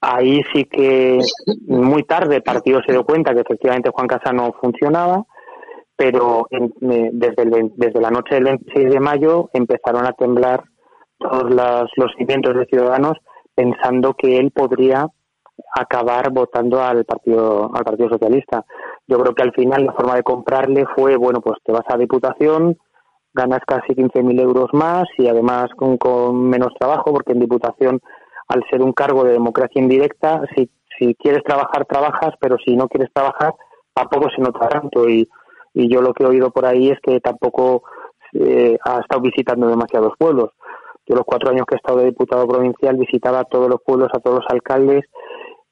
Ahí 0.00 0.42
sí 0.52 0.64
que 0.64 1.20
muy 1.68 2.02
tarde 2.02 2.36
el 2.36 2.42
partido 2.42 2.80
se 2.84 2.92
dio 2.92 3.04
cuenta 3.04 3.32
que 3.32 3.40
efectivamente 3.40 3.90
Juan 3.94 4.08
Casá 4.08 4.32
no 4.32 4.52
funcionaba, 4.60 5.24
pero 5.96 6.46
desde, 6.50 7.70
desde 7.76 8.00
la 8.00 8.10
noche 8.10 8.36
del 8.36 8.44
26 8.44 8.90
de 8.90 9.00
mayo 9.00 9.50
empezaron 9.52 10.04
a 10.06 10.12
temblar 10.12 10.64
todos 11.18 11.50
los 11.96 12.12
cimientos 12.16 12.54
de 12.54 12.66
Ciudadanos 12.66 13.18
pensando 13.54 14.14
que 14.14 14.38
él 14.38 14.50
podría 14.50 15.06
acabar 15.74 16.30
votando 16.30 16.80
al 16.82 17.04
partido 17.04 17.70
al 17.74 17.84
partido 17.84 18.08
socialista 18.08 18.64
yo 19.06 19.18
creo 19.18 19.34
que 19.34 19.42
al 19.42 19.52
final 19.52 19.86
la 19.86 19.92
forma 19.92 20.14
de 20.14 20.22
comprarle 20.22 20.84
fue 20.94 21.16
bueno 21.16 21.40
pues 21.40 21.58
te 21.64 21.72
vas 21.72 21.84
a 21.88 21.98
diputación 21.98 22.78
ganas 23.34 23.60
casi 23.66 23.94
15.000 23.94 24.40
euros 24.40 24.68
más 24.72 25.04
y 25.18 25.28
además 25.28 25.66
con, 25.76 26.48
menos 26.48 26.72
trabajo 26.78 27.12
porque 27.12 27.32
en 27.32 27.40
diputación 27.40 28.00
al 28.46 28.64
ser 28.70 28.82
un 28.82 28.92
cargo 28.92 29.24
de 29.24 29.32
democracia 29.32 29.82
indirecta 29.82 30.42
si 30.54 30.70
si 30.98 31.14
quieres 31.14 31.42
trabajar 31.44 31.84
trabajas 31.86 32.34
pero 32.40 32.56
si 32.64 32.76
no 32.76 32.88
quieres 32.88 33.12
trabajar 33.12 33.54
tampoco 33.92 34.28
se 34.30 34.40
nota 34.40 34.68
tanto 34.68 35.08
y, 35.08 35.28
y 35.74 35.92
yo 35.92 36.00
lo 36.00 36.14
que 36.14 36.24
he 36.24 36.26
oído 36.26 36.50
por 36.50 36.66
ahí 36.66 36.90
es 36.90 36.98
que 37.00 37.20
tampoco 37.20 37.82
eh, 38.32 38.78
ha 38.84 39.00
estado 39.00 39.22
visitando 39.22 39.68
demasiados 39.68 40.12
pueblos. 40.18 40.50
Yo 41.08 41.16
los 41.16 41.24
cuatro 41.24 41.50
años 41.50 41.64
que 41.66 41.74
he 41.74 41.78
estado 41.78 42.00
de 42.00 42.06
diputado 42.06 42.46
provincial 42.46 42.96
visitaba 42.96 43.40
a 43.40 43.44
todos 43.44 43.68
los 43.68 43.80
pueblos, 43.84 44.08
a 44.12 44.20
todos 44.20 44.40
los 44.40 44.46
alcaldes, 44.50 45.04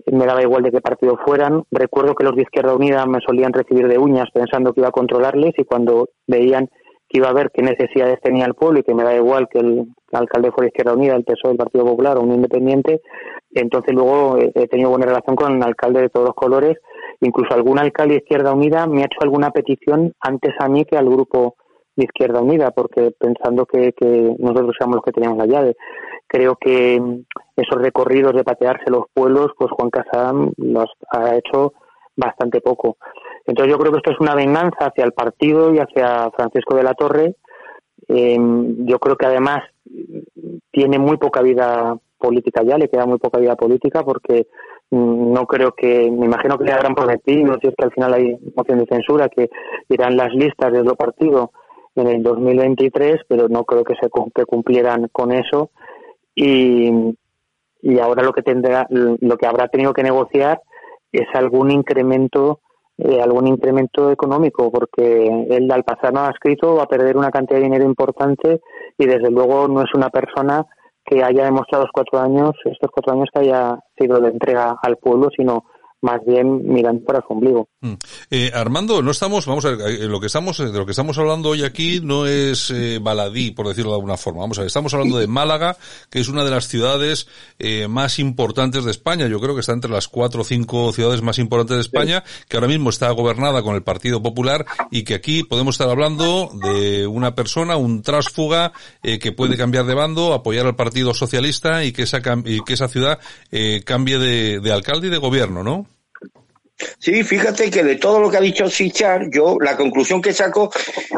me 0.06 0.24
daba 0.24 0.42
igual 0.42 0.62
de 0.62 0.70
qué 0.70 0.80
partido 0.80 1.18
fueran. 1.24 1.64
Recuerdo 1.70 2.14
que 2.14 2.24
los 2.24 2.34
de 2.36 2.42
Izquierda 2.42 2.74
Unida 2.74 3.04
me 3.06 3.18
solían 3.26 3.52
recibir 3.52 3.88
de 3.88 3.98
uñas 3.98 4.28
pensando 4.32 4.72
que 4.72 4.80
iba 4.80 4.88
a 4.88 4.92
controlarles 4.92 5.52
y 5.58 5.64
cuando 5.64 6.08
veían 6.26 6.68
que 7.08 7.18
iba 7.18 7.28
a 7.28 7.34
ver 7.34 7.50
qué 7.52 7.62
necesidades 7.62 8.20
tenía 8.20 8.46
el 8.46 8.54
pueblo 8.54 8.80
y 8.80 8.82
que 8.82 8.94
me 8.94 9.04
da 9.04 9.14
igual 9.14 9.48
que 9.48 9.58
el 9.58 9.86
alcalde 10.12 10.50
fuera 10.52 10.68
Izquierda 10.68 10.94
Unida, 10.94 11.16
el 11.16 11.24
PSOE, 11.24 11.52
el 11.52 11.58
Partido 11.58 11.84
Popular 11.84 12.16
o 12.16 12.22
un 12.22 12.32
independiente, 12.32 13.00
entonces 13.52 13.94
luego 13.94 14.38
he 14.38 14.68
tenido 14.68 14.90
buena 14.90 15.06
relación 15.06 15.36
con 15.36 15.56
el 15.56 15.62
alcalde 15.62 16.02
de 16.02 16.08
todos 16.08 16.26
los 16.26 16.34
colores. 16.34 16.76
Incluso 17.20 17.54
algún 17.54 17.78
alcalde 17.78 18.14
de 18.14 18.20
Izquierda 18.20 18.52
Unida 18.52 18.86
me 18.86 19.02
ha 19.02 19.06
hecho 19.06 19.18
alguna 19.22 19.50
petición 19.50 20.12
antes 20.20 20.52
a 20.58 20.68
mí 20.68 20.84
que 20.84 20.96
al 20.96 21.08
grupo 21.08 21.56
de 21.96 22.04
Izquierda 22.04 22.40
Unida, 22.40 22.70
porque 22.70 23.10
pensando 23.18 23.66
que, 23.66 23.92
que 23.92 24.36
nosotros 24.38 24.74
seamos 24.78 24.96
los 24.96 25.04
que 25.04 25.12
teníamos 25.12 25.38
la 25.38 25.46
llave. 25.46 25.76
Creo 26.26 26.56
que 26.56 27.00
esos 27.56 27.82
recorridos 27.82 28.34
de 28.34 28.44
patearse 28.44 28.90
los 28.90 29.04
pueblos, 29.12 29.52
pues 29.58 29.70
Juan 29.72 29.90
Casán 29.90 30.52
los 30.56 30.90
ha 31.10 31.36
hecho 31.36 31.72
bastante 32.16 32.60
poco. 32.60 32.96
Entonces 33.46 33.72
yo 33.72 33.78
creo 33.78 33.92
que 33.92 33.98
esto 33.98 34.12
es 34.12 34.20
una 34.20 34.34
venganza 34.34 34.86
hacia 34.86 35.04
el 35.04 35.12
partido 35.12 35.72
y 35.72 35.78
hacia 35.78 36.30
Francisco 36.30 36.76
de 36.76 36.82
la 36.82 36.94
Torre. 36.94 37.36
Eh, 38.08 38.36
yo 38.38 38.98
creo 38.98 39.16
que 39.16 39.26
además 39.26 39.62
tiene 40.70 40.98
muy 40.98 41.16
poca 41.16 41.42
vida 41.42 41.96
política 42.18 42.62
ya, 42.62 42.78
le 42.78 42.88
queda 42.88 43.06
muy 43.06 43.18
poca 43.18 43.38
vida 43.38 43.56
política 43.56 44.02
porque 44.02 44.46
mm, 44.90 45.32
no 45.32 45.46
creo 45.46 45.72
que, 45.72 46.10
me 46.10 46.26
imagino 46.26 46.58
que 46.58 46.64
le 46.64 46.72
habrán 46.72 46.94
prometido, 46.94 47.56
si 47.60 47.68
es 47.68 47.74
que 47.76 47.84
al 47.84 47.92
final 47.92 48.14
hay 48.14 48.36
moción 48.56 48.78
de 48.78 48.86
censura, 48.86 49.28
que 49.28 49.48
irán 49.88 50.16
las 50.16 50.32
listas 50.34 50.72
de 50.72 50.80
otro 50.80 50.96
partido 50.96 51.52
en 51.96 52.08
el 52.08 52.22
2023, 52.22 53.22
pero 53.28 53.48
no 53.48 53.64
creo 53.64 53.84
que 53.84 53.94
se 54.00 54.44
cumplieran 54.44 55.08
con 55.12 55.32
eso. 55.32 55.70
Y, 56.34 56.90
y 57.82 57.98
ahora 57.98 58.22
lo 58.22 58.32
que 58.32 58.42
tendrá, 58.42 58.86
lo 58.90 59.36
que 59.36 59.46
habrá 59.46 59.68
tenido 59.68 59.92
que 59.92 60.02
negociar 60.02 60.60
es 61.12 61.26
algún 61.34 61.70
incremento 61.70 62.60
eh, 62.98 63.20
algún 63.20 63.46
incremento 63.46 64.10
económico, 64.10 64.72
porque 64.72 65.26
él 65.50 65.70
al 65.70 65.84
pasar 65.84 66.14
no 66.14 66.30
escrito 66.30 66.76
va 66.76 66.84
a 66.84 66.88
perder 66.88 67.18
una 67.18 67.30
cantidad 67.30 67.58
de 67.58 67.64
dinero 67.64 67.84
importante 67.84 68.62
y 68.96 69.04
desde 69.04 69.30
luego 69.30 69.68
no 69.68 69.82
es 69.82 69.92
una 69.94 70.08
persona 70.08 70.64
que 71.04 71.22
haya 71.22 71.44
demostrado 71.44 71.84
los 71.84 71.92
cuatro 71.92 72.18
años, 72.18 72.52
estos 72.64 72.90
cuatro 72.90 73.12
años 73.12 73.28
que 73.32 73.40
haya 73.40 73.78
sido 73.98 74.18
de 74.18 74.30
entrega 74.30 74.76
al 74.82 74.96
pueblo, 74.96 75.28
sino 75.36 75.64
más 76.02 76.20
bien 76.26 76.62
mirando 76.66 77.04
para 77.04 77.20
su 77.26 77.32
ombligo. 77.32 77.68
Mm. 77.80 77.94
Eh, 78.30 78.50
Armando, 78.54 79.02
no 79.02 79.10
estamos, 79.10 79.46
vamos 79.46 79.64
a 79.64 79.70
ver, 79.70 80.02
eh, 80.02 80.06
lo 80.06 80.20
que 80.20 80.26
estamos, 80.26 80.58
de 80.58 80.72
lo 80.72 80.84
que 80.84 80.92
estamos 80.92 81.18
hablando 81.18 81.50
hoy 81.50 81.64
aquí 81.64 82.00
no 82.02 82.26
es 82.26 82.70
eh, 82.70 82.98
baladí, 83.00 83.50
por 83.50 83.68
decirlo 83.68 83.90
de 83.90 83.96
alguna 83.96 84.16
forma. 84.16 84.40
Vamos 84.40 84.58
a 84.58 84.62
ver, 84.62 84.66
estamos 84.66 84.92
hablando 84.94 85.18
de 85.18 85.26
Málaga, 85.26 85.76
que 86.10 86.20
es 86.20 86.28
una 86.28 86.44
de 86.44 86.50
las 86.50 86.68
ciudades 86.68 87.26
eh, 87.58 87.88
más 87.88 88.18
importantes 88.18 88.84
de 88.84 88.90
España. 88.90 89.26
Yo 89.26 89.40
creo 89.40 89.54
que 89.54 89.60
está 89.60 89.72
entre 89.72 89.90
las 89.90 90.08
cuatro 90.08 90.42
o 90.42 90.44
cinco 90.44 90.92
ciudades 90.92 91.22
más 91.22 91.38
importantes 91.38 91.76
de 91.76 91.82
España, 91.82 92.24
que 92.48 92.56
ahora 92.56 92.68
mismo 92.68 92.90
está 92.90 93.10
gobernada 93.10 93.62
con 93.62 93.74
el 93.74 93.82
Partido 93.82 94.22
Popular 94.22 94.66
y 94.90 95.04
que 95.04 95.14
aquí 95.14 95.42
podemos 95.42 95.74
estar 95.74 95.88
hablando 95.88 96.50
de 96.54 97.06
una 97.06 97.34
persona, 97.34 97.76
un 97.76 98.02
trásfuga, 98.02 98.72
eh, 99.02 99.18
que 99.18 99.32
puede 99.32 99.56
cambiar 99.56 99.86
de 99.86 99.94
bando, 99.94 100.32
apoyar 100.34 100.66
al 100.66 100.76
Partido 100.76 101.14
Socialista 101.14 101.84
y 101.84 101.92
que 101.92 102.02
esa, 102.02 102.20
y 102.44 102.60
que 102.60 102.74
esa 102.74 102.88
ciudad 102.88 103.18
eh, 103.50 103.82
cambie 103.84 104.18
de, 104.18 104.60
de 104.60 104.72
alcalde 104.72 105.08
y 105.08 105.10
de 105.10 105.18
gobierno, 105.18 105.62
¿no? 105.62 105.86
Sí, 106.98 107.24
fíjate 107.24 107.70
que 107.70 107.82
de 107.82 107.96
todo 107.96 108.20
lo 108.20 108.30
que 108.30 108.36
ha 108.36 108.40
dicho 108.40 108.68
Sichar, 108.68 109.30
yo 109.30 109.56
la 109.60 109.76
conclusión 109.76 110.20
que 110.20 110.34
saco 110.34 110.70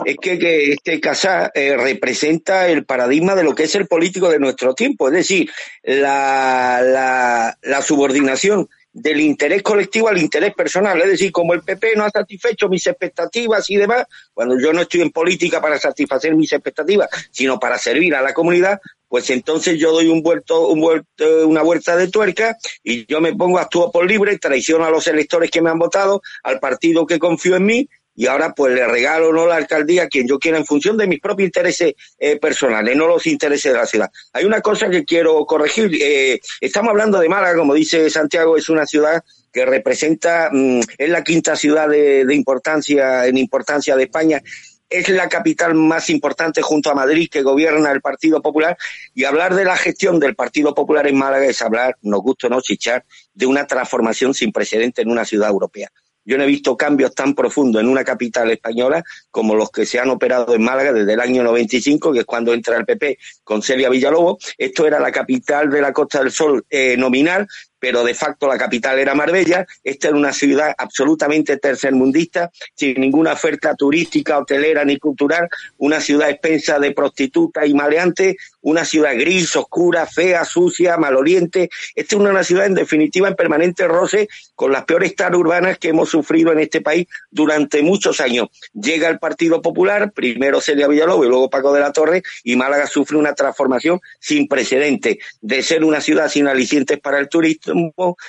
es 0.04 0.16
que, 0.20 0.38
que 0.38 0.72
este 0.72 1.00
Casá 1.00 1.50
eh, 1.52 1.76
representa 1.76 2.68
el 2.68 2.84
paradigma 2.84 3.34
de 3.34 3.42
lo 3.42 3.54
que 3.54 3.64
es 3.64 3.74
el 3.74 3.88
político 3.88 4.28
de 4.28 4.38
nuestro 4.38 4.74
tiempo, 4.74 5.08
es 5.08 5.14
decir, 5.14 5.50
la, 5.82 6.80
la, 6.82 7.58
la 7.62 7.82
subordinación 7.82 8.68
del 9.00 9.20
interés 9.20 9.62
colectivo 9.62 10.08
al 10.08 10.18
interés 10.18 10.54
personal. 10.54 11.00
Es 11.00 11.08
decir, 11.08 11.32
como 11.32 11.54
el 11.54 11.62
PP 11.62 11.94
no 11.96 12.04
ha 12.04 12.10
satisfecho 12.10 12.68
mis 12.68 12.86
expectativas 12.86 13.68
y 13.70 13.76
demás, 13.76 14.04
cuando 14.34 14.58
yo 14.58 14.72
no 14.72 14.82
estoy 14.82 15.02
en 15.02 15.10
política 15.10 15.60
para 15.60 15.78
satisfacer 15.78 16.34
mis 16.34 16.52
expectativas, 16.52 17.08
sino 17.30 17.58
para 17.58 17.78
servir 17.78 18.14
a 18.14 18.22
la 18.22 18.34
comunidad, 18.34 18.80
pues 19.08 19.30
entonces 19.30 19.78
yo 19.78 19.92
doy 19.92 20.08
un 20.08 20.22
vuelto, 20.22 20.68
un 20.68 20.80
vuelto, 20.80 21.48
una 21.48 21.62
vuelta 21.62 21.96
de 21.96 22.08
tuerca 22.08 22.56
y 22.82 23.06
yo 23.06 23.20
me 23.20 23.34
pongo, 23.34 23.58
actúo 23.58 23.90
por 23.90 24.06
libre, 24.06 24.38
traiciono 24.38 24.84
a 24.84 24.90
los 24.90 25.06
electores 25.06 25.50
que 25.50 25.62
me 25.62 25.70
han 25.70 25.78
votado, 25.78 26.20
al 26.42 26.60
partido 26.60 27.06
que 27.06 27.18
confío 27.18 27.56
en 27.56 27.64
mí 27.64 27.88
y 28.18 28.26
ahora 28.26 28.52
pues 28.52 28.74
le 28.74 28.84
regalo 28.84 29.32
no 29.32 29.46
la 29.46 29.54
alcaldía 29.54 30.02
a 30.02 30.08
quien 30.08 30.26
yo 30.26 30.40
quiera 30.40 30.58
en 30.58 30.66
función 30.66 30.96
de 30.96 31.06
mis 31.06 31.20
propios 31.20 31.46
intereses 31.46 31.94
eh, 32.18 32.36
personales, 32.36 32.96
no 32.96 33.06
los 33.06 33.24
intereses 33.28 33.72
de 33.72 33.78
la 33.78 33.86
ciudad. 33.86 34.10
Hay 34.32 34.44
una 34.44 34.60
cosa 34.60 34.90
que 34.90 35.04
quiero 35.04 35.46
corregir. 35.46 35.96
Eh, 36.02 36.40
estamos 36.60 36.90
hablando 36.90 37.20
de 37.20 37.28
Málaga, 37.28 37.56
como 37.56 37.74
dice 37.74 38.10
Santiago, 38.10 38.56
es 38.56 38.68
una 38.68 38.86
ciudad 38.86 39.22
que 39.52 39.64
representa, 39.64 40.50
mm, 40.52 40.80
es 40.98 41.08
la 41.08 41.22
quinta 41.22 41.54
ciudad 41.54 41.88
de, 41.88 42.26
importancia, 42.34 43.24
en 43.24 43.38
importancia 43.38 43.94
de 43.94 44.02
España 44.02 44.42
es 44.90 45.10
la 45.10 45.28
capital 45.28 45.74
más 45.74 46.08
importante 46.10 46.62
junto 46.62 46.90
a 46.90 46.94
Madrid 46.94 47.28
que 47.30 47.42
gobierna 47.42 47.92
el 47.92 48.00
Partido 48.00 48.40
Popular 48.40 48.76
y 49.14 49.24
hablar 49.24 49.54
de 49.54 49.66
la 49.66 49.76
gestión 49.76 50.18
del 50.18 50.34
Partido 50.34 50.74
Popular 50.74 51.06
en 51.06 51.16
Málaga 51.16 51.44
es 51.44 51.60
hablar, 51.60 51.98
nos 52.02 52.22
gusta 52.22 52.46
o 52.46 52.50
no 52.50 52.62
chichar, 52.62 53.04
de 53.34 53.46
una 53.46 53.66
transformación 53.66 54.32
sin 54.32 54.50
precedente 54.50 55.02
en 55.02 55.10
una 55.10 55.26
ciudad 55.26 55.50
europea. 55.50 55.92
Yo 56.28 56.36
no 56.36 56.44
he 56.44 56.46
visto 56.46 56.76
cambios 56.76 57.14
tan 57.14 57.34
profundos 57.34 57.80
en 57.80 57.88
una 57.88 58.04
capital 58.04 58.50
española 58.50 59.02
como 59.30 59.54
los 59.54 59.70
que 59.70 59.86
se 59.86 59.98
han 59.98 60.10
operado 60.10 60.54
en 60.54 60.62
Málaga 60.62 60.92
desde 60.92 61.14
el 61.14 61.20
año 61.20 61.42
95, 61.42 62.12
que 62.12 62.18
es 62.18 62.24
cuando 62.26 62.52
entra 62.52 62.76
el 62.76 62.84
PP 62.84 63.18
con 63.42 63.62
Celia 63.62 63.88
Villalobos. 63.88 64.36
Esto 64.58 64.86
era 64.86 65.00
la 65.00 65.10
capital 65.10 65.70
de 65.70 65.80
la 65.80 65.90
Costa 65.90 66.18
del 66.18 66.30
Sol 66.30 66.66
eh, 66.68 66.98
nominal, 66.98 67.48
pero 67.78 68.04
de 68.04 68.14
facto 68.14 68.46
la 68.46 68.58
capital 68.58 68.98
era 68.98 69.14
Marbella. 69.14 69.66
Esta 69.82 70.08
era 70.08 70.16
una 70.16 70.32
ciudad 70.32 70.74
absolutamente 70.76 71.56
tercermundista, 71.56 72.50
sin 72.74 73.00
ninguna 73.00 73.32
oferta 73.32 73.74
turística, 73.74 74.38
hotelera 74.38 74.84
ni 74.84 74.98
cultural, 74.98 75.48
una 75.78 76.00
ciudad 76.00 76.30
expensa 76.30 76.78
de 76.78 76.92
prostitutas 76.92 77.66
y 77.66 77.74
maleantes, 77.74 78.36
una 78.60 78.84
ciudad 78.84 79.14
gris, 79.14 79.54
oscura, 79.56 80.06
fea, 80.06 80.44
sucia, 80.44 80.96
maloliente. 80.96 81.70
Esta 81.94 82.16
es 82.16 82.20
una 82.20 82.44
ciudad 82.44 82.66
en 82.66 82.74
definitiva 82.74 83.28
en 83.28 83.34
permanente 83.34 83.86
roce 83.86 84.28
con 84.54 84.72
las 84.72 84.84
peores 84.84 85.14
taras 85.14 85.38
urbanas 85.38 85.78
que 85.78 85.88
hemos 85.88 86.08
sufrido 86.08 86.52
en 86.52 86.60
este 86.60 86.80
país 86.80 87.06
durante 87.30 87.82
muchos 87.82 88.20
años. 88.20 88.48
Llega 88.72 89.08
el 89.08 89.18
Partido 89.18 89.62
Popular, 89.62 90.12
primero 90.12 90.60
Celia 90.60 90.88
Villalobos 90.88 91.26
y 91.26 91.28
luego 91.28 91.50
Paco 91.50 91.72
de 91.72 91.80
la 91.80 91.92
Torre, 91.92 92.22
y 92.44 92.56
Málaga 92.56 92.86
sufre 92.86 93.16
una 93.16 93.34
transformación 93.34 94.00
sin 94.18 94.48
precedente 94.48 95.18
de 95.40 95.62
ser 95.62 95.84
una 95.84 96.00
ciudad 96.00 96.28
sin 96.28 96.48
alicientes 96.48 96.98
para 97.00 97.18
el 97.18 97.28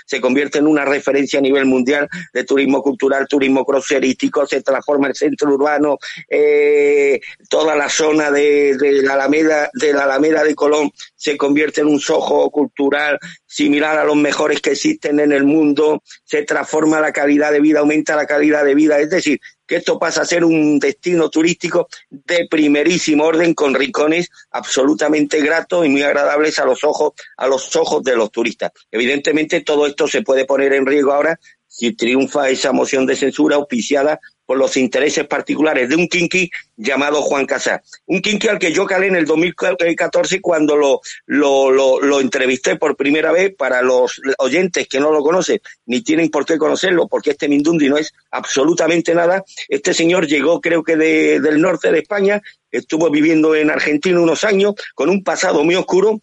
se 0.05 0.21
convierte 0.21 0.59
en 0.59 0.67
una 0.67 0.85
referencia 0.85 1.39
a 1.39 1.41
nivel 1.41 1.65
mundial 1.65 2.07
de 2.33 2.43
turismo 2.43 2.81
cultural, 2.81 3.27
turismo 3.27 3.65
crucerístico, 3.65 4.45
se 4.45 4.61
transforma 4.61 5.07
el 5.07 5.15
centro 5.15 5.53
urbano, 5.53 5.97
eh, 6.29 7.19
toda 7.49 7.75
la 7.75 7.89
zona 7.89 8.31
de 8.31 8.75
la 9.03 9.13
Alameda, 9.13 9.69
de 9.73 9.93
la 9.93 10.03
Alameda 10.03 10.43
de 10.43 10.55
Colón 10.55 10.91
se 11.15 11.37
convierte 11.37 11.81
en 11.81 11.87
un 11.87 11.99
sojo 11.99 12.49
cultural 12.49 13.19
similar 13.45 13.97
a 13.97 14.03
los 14.03 14.15
mejores 14.15 14.61
que 14.61 14.71
existen 14.71 15.19
en 15.19 15.31
el 15.31 15.43
mundo, 15.43 16.01
se 16.23 16.43
transforma 16.43 17.01
la 17.01 17.11
calidad 17.11 17.51
de 17.51 17.59
vida, 17.59 17.79
aumenta 17.79 18.15
la 18.15 18.25
calidad 18.25 18.63
de 18.63 18.75
vida, 18.75 18.99
es 18.99 19.09
decir, 19.09 19.39
que 19.69 19.75
esto 19.75 19.99
pasa 19.99 20.23
a 20.23 20.25
ser 20.25 20.43
un 20.43 20.79
destino 20.79 21.29
turístico 21.29 21.87
de 22.09 22.47
primerísimo 22.49 23.23
orden 23.23 23.53
con 23.53 23.75
rincones 23.75 24.31
absolutamente 24.49 25.39
gratos 25.41 25.85
y 25.85 25.89
muy 25.89 26.01
agradables 26.01 26.57
a 26.57 26.65
los 26.65 26.83
ojos 26.83 27.13
a 27.37 27.47
los 27.47 27.75
ojos 27.75 28.03
de 28.03 28.15
los 28.15 28.31
turistas. 28.31 28.71
Evidentemente 28.91 29.61
todo 29.61 29.85
esto 29.85 30.07
se 30.07 30.23
puede 30.23 30.45
poner 30.45 30.73
en 30.73 30.87
riesgo 30.87 31.13
ahora 31.13 31.39
si 31.67 31.93
triunfa 31.93 32.49
esa 32.49 32.71
moción 32.71 33.05
de 33.05 33.15
censura 33.15 33.57
auspiciada 33.57 34.19
por 34.49 34.57
los 34.57 34.77
intereses 34.77 35.27
particulares 35.27 35.87
de 35.89 35.95
un 35.95 36.07
kinky 36.07 36.49
llamado 36.75 37.21
Juan 37.21 37.45
Casar. 37.45 37.83
Un 38.07 38.19
kinky 38.19 38.47
al 38.47 38.57
que 38.57 38.73
yo 38.73 38.87
calé 38.87 39.05
en 39.05 39.15
el 39.15 39.27
2014 39.27 40.41
cuando 40.41 40.75
lo, 40.75 41.01
lo, 41.27 42.01
lo, 42.01 42.19
entrevisté 42.19 42.75
por 42.75 42.95
primera 42.95 43.31
vez 43.31 43.53
para 43.55 43.83
los 43.83 44.19
oyentes 44.39 44.87
que 44.87 44.99
no 44.99 45.11
lo 45.11 45.21
conocen, 45.21 45.59
ni 45.85 46.01
tienen 46.01 46.31
por 46.31 46.47
qué 46.47 46.57
conocerlo, 46.57 47.07
porque 47.07 47.29
este 47.29 47.47
Mindundi 47.47 47.89
no 47.89 47.99
es 47.99 48.11
absolutamente 48.31 49.13
nada. 49.13 49.43
Este 49.67 49.93
señor 49.93 50.25
llegó 50.25 50.59
creo 50.61 50.81
que 50.81 50.95
de, 50.95 51.39
del 51.39 51.61
norte 51.61 51.91
de 51.91 51.99
España, 51.99 52.41
estuvo 52.71 53.11
viviendo 53.11 53.53
en 53.53 53.69
Argentina 53.69 54.19
unos 54.19 54.43
años, 54.43 54.73
con 54.95 55.11
un 55.11 55.23
pasado 55.23 55.63
muy 55.63 55.75
oscuro, 55.75 56.21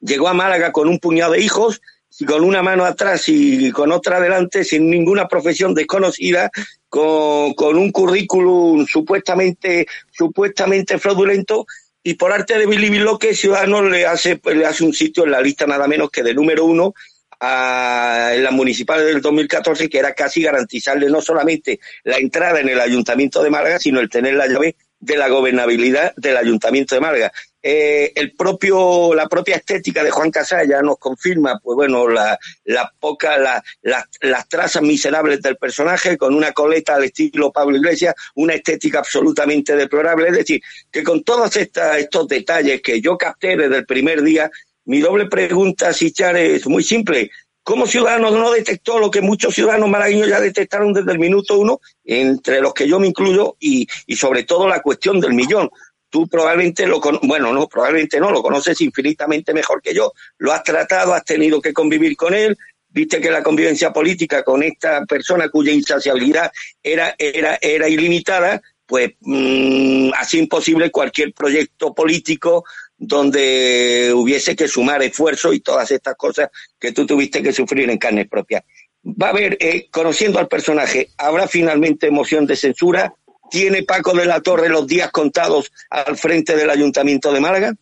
llegó 0.00 0.26
a 0.26 0.34
Málaga 0.34 0.72
con 0.72 0.88
un 0.88 0.98
puñado 0.98 1.34
de 1.34 1.40
hijos, 1.40 1.80
con 2.26 2.42
una 2.42 2.62
mano 2.62 2.84
atrás 2.84 3.24
y 3.28 3.70
con 3.70 3.92
otra 3.92 4.16
adelante, 4.16 4.64
sin 4.64 4.90
ninguna 4.90 5.28
profesión 5.28 5.74
desconocida, 5.74 6.50
con, 6.88 7.54
con 7.54 7.76
un 7.76 7.92
currículum 7.92 8.86
supuestamente, 8.86 9.86
supuestamente 10.10 10.98
fraudulento, 10.98 11.66
y 12.02 12.14
por 12.14 12.32
arte 12.32 12.58
de 12.58 12.66
Billy 12.66 12.88
Biloque, 12.88 13.34
Ciudadanos 13.34 13.90
le 13.90 14.06
hace, 14.06 14.40
le 14.54 14.64
hace 14.64 14.84
un 14.84 14.94
sitio 14.94 15.24
en 15.24 15.32
la 15.32 15.42
lista 15.42 15.66
nada 15.66 15.86
menos 15.86 16.10
que 16.10 16.22
de 16.22 16.32
número 16.32 16.64
uno 16.64 16.94
a, 17.40 18.32
en 18.34 18.42
las 18.42 18.52
municipales 18.52 19.06
del 19.06 19.20
2014, 19.20 19.88
que 19.88 19.98
era 19.98 20.14
casi 20.14 20.42
garantizarle 20.42 21.08
no 21.10 21.20
solamente 21.20 21.80
la 22.04 22.16
entrada 22.18 22.60
en 22.60 22.68
el 22.68 22.80
Ayuntamiento 22.80 23.42
de 23.42 23.50
Málaga, 23.50 23.78
sino 23.78 24.00
el 24.00 24.08
tener 24.08 24.34
la 24.34 24.46
llave 24.46 24.76
de 24.98 25.16
la 25.16 25.28
gobernabilidad 25.28 26.14
del 26.16 26.36
Ayuntamiento 26.36 26.94
de 26.94 27.00
Málaga. 27.00 27.32
Eh, 27.70 28.12
el 28.14 28.32
propio, 28.32 29.14
la 29.14 29.28
propia 29.28 29.56
estética 29.56 30.02
de 30.02 30.10
Juan 30.10 30.30
Casalla 30.30 30.80
nos 30.80 30.96
confirma, 30.96 31.60
pues 31.62 31.76
bueno, 31.76 32.08
la, 32.08 32.38
la 32.64 32.90
poca, 32.98 33.36
la, 33.36 33.62
las 33.82 34.48
trazas 34.48 34.80
miserables 34.80 35.42
del 35.42 35.58
personaje 35.58 36.16
con 36.16 36.34
una 36.34 36.52
coleta 36.52 36.94
al 36.94 37.04
estilo 37.04 37.52
Pablo 37.52 37.76
Iglesias, 37.76 38.14
una 38.36 38.54
estética 38.54 39.00
absolutamente 39.00 39.76
deplorable. 39.76 40.28
Es 40.28 40.36
decir, 40.38 40.62
que 40.90 41.02
con 41.02 41.22
todos 41.22 41.54
estos 41.56 42.26
detalles 42.26 42.80
que 42.80 43.02
yo 43.02 43.18
capté 43.18 43.54
desde 43.54 43.76
el 43.76 43.84
primer 43.84 44.22
día, 44.22 44.50
mi 44.86 45.00
doble 45.00 45.26
pregunta, 45.26 45.92
Sichar, 45.92 46.38
es 46.38 46.66
muy 46.66 46.82
simple. 46.82 47.30
¿Cómo 47.62 47.86
Ciudadanos 47.86 48.32
no 48.32 48.50
detectó 48.50 48.98
lo 48.98 49.10
que 49.10 49.20
muchos 49.20 49.54
ciudadanos 49.54 49.90
malagueños 49.90 50.26
ya 50.26 50.40
detectaron 50.40 50.94
desde 50.94 51.12
el 51.12 51.18
minuto 51.18 51.58
uno, 51.58 51.82
entre 52.02 52.62
los 52.62 52.72
que 52.72 52.88
yo 52.88 52.98
me 52.98 53.08
incluyo, 53.08 53.56
y, 53.60 53.86
y 54.06 54.16
sobre 54.16 54.44
todo 54.44 54.66
la 54.66 54.80
cuestión 54.80 55.20
del 55.20 55.34
millón? 55.34 55.68
Tú 56.10 56.26
probablemente 56.26 56.86
lo 56.86 57.00
bueno, 57.22 57.52
no, 57.52 57.68
probablemente 57.68 58.18
no, 58.18 58.30
lo 58.30 58.42
conoces 58.42 58.80
infinitamente 58.80 59.52
mejor 59.52 59.82
que 59.82 59.94
yo. 59.94 60.12
Lo 60.38 60.52
has 60.52 60.62
tratado, 60.62 61.12
has 61.14 61.24
tenido 61.24 61.60
que 61.60 61.72
convivir 61.72 62.16
con 62.16 62.34
él, 62.34 62.56
viste 62.88 63.20
que 63.20 63.30
la 63.30 63.42
convivencia 63.42 63.92
política 63.92 64.42
con 64.42 64.62
esta 64.62 65.04
persona 65.04 65.48
cuya 65.48 65.72
insaciabilidad 65.72 66.50
era, 66.82 67.14
era, 67.18 67.58
era 67.60 67.88
ilimitada, 67.88 68.62
pues 68.86 69.12
mmm, 69.20 70.10
así 70.16 70.38
imposible 70.38 70.90
cualquier 70.90 71.34
proyecto 71.34 71.94
político 71.94 72.64
donde 72.96 74.12
hubiese 74.14 74.56
que 74.56 74.66
sumar 74.66 75.02
esfuerzo 75.02 75.52
y 75.52 75.60
todas 75.60 75.90
estas 75.90 76.16
cosas 76.16 76.50
que 76.78 76.92
tú 76.92 77.06
tuviste 77.06 77.42
que 77.42 77.52
sufrir 77.52 77.88
en 77.90 77.98
carne 77.98 78.24
propia. 78.24 78.64
Va 79.04 79.28
a 79.28 79.30
haber, 79.30 79.56
eh, 79.60 79.88
conociendo 79.90 80.38
al 80.38 80.48
personaje, 80.48 81.10
¿habrá 81.16 81.46
finalmente 81.46 82.10
moción 82.10 82.46
de 82.46 82.56
censura? 82.56 83.14
¿Tiene 83.50 83.82
Paco 83.82 84.14
de 84.14 84.26
la 84.26 84.40
Torre 84.40 84.68
los 84.68 84.86
días 84.86 85.10
contados 85.10 85.72
al 85.90 86.16
frente 86.16 86.56
del 86.56 86.70
Ayuntamiento 86.70 87.32
de 87.32 87.40
Málaga? 87.40 87.72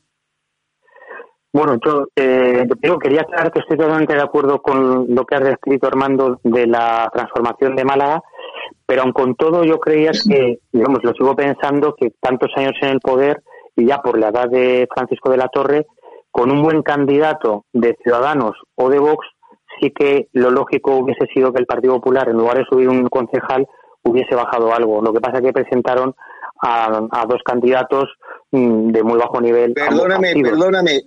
Bueno, 1.52 1.78
yo 1.82 2.08
eh, 2.14 2.66
quería 3.00 3.22
aclarar 3.22 3.50
que 3.50 3.60
estoy 3.60 3.78
totalmente 3.78 4.14
de 4.14 4.20
acuerdo 4.20 4.60
con 4.60 5.06
lo 5.14 5.24
que 5.24 5.36
has 5.36 5.44
descrito, 5.44 5.86
Armando, 5.86 6.38
de 6.42 6.66
la 6.66 7.10
transformación 7.12 7.74
de 7.74 7.84
Málaga, 7.84 8.22
pero 8.84 9.02
aun 9.02 9.12
con 9.12 9.34
todo 9.36 9.64
yo 9.64 9.80
creía 9.80 10.10
que, 10.10 10.58
digamos, 10.70 11.02
lo 11.02 11.14
sigo 11.14 11.34
pensando, 11.34 11.94
que 11.98 12.12
tantos 12.20 12.50
años 12.56 12.74
en 12.82 12.90
el 12.90 13.00
poder 13.00 13.42
y 13.74 13.86
ya 13.86 14.02
por 14.02 14.18
la 14.18 14.28
edad 14.28 14.50
de 14.50 14.86
Francisco 14.92 15.30
de 15.30 15.38
la 15.38 15.48
Torre, 15.48 15.86
con 16.30 16.50
un 16.50 16.62
buen 16.62 16.82
candidato 16.82 17.64
de 17.72 17.96
Ciudadanos 18.02 18.52
o 18.74 18.90
de 18.90 18.98
Vox, 18.98 19.26
sí 19.80 19.90
que 19.90 20.28
lo 20.32 20.50
lógico 20.50 20.96
hubiese 20.96 21.26
sido 21.32 21.54
que 21.54 21.60
el 21.60 21.66
Partido 21.66 21.94
Popular, 21.94 22.28
en 22.28 22.36
lugar 22.36 22.58
de 22.58 22.66
subir 22.68 22.90
un 22.90 23.08
concejal, 23.08 23.66
hubiese 24.08 24.34
bajado 24.34 24.74
algo. 24.74 25.02
Lo 25.02 25.12
que 25.12 25.20
pasa 25.20 25.38
es 25.38 25.44
que 25.44 25.52
presentaron 25.52 26.14
a, 26.62 27.26
dos 27.28 27.40
candidatos 27.44 28.08
mm, 28.50 28.90
de 28.90 29.02
muy 29.02 29.18
bajo 29.18 29.40
nivel. 29.40 29.72
Perdóname, 29.74 30.34
perdóname, 30.42 31.02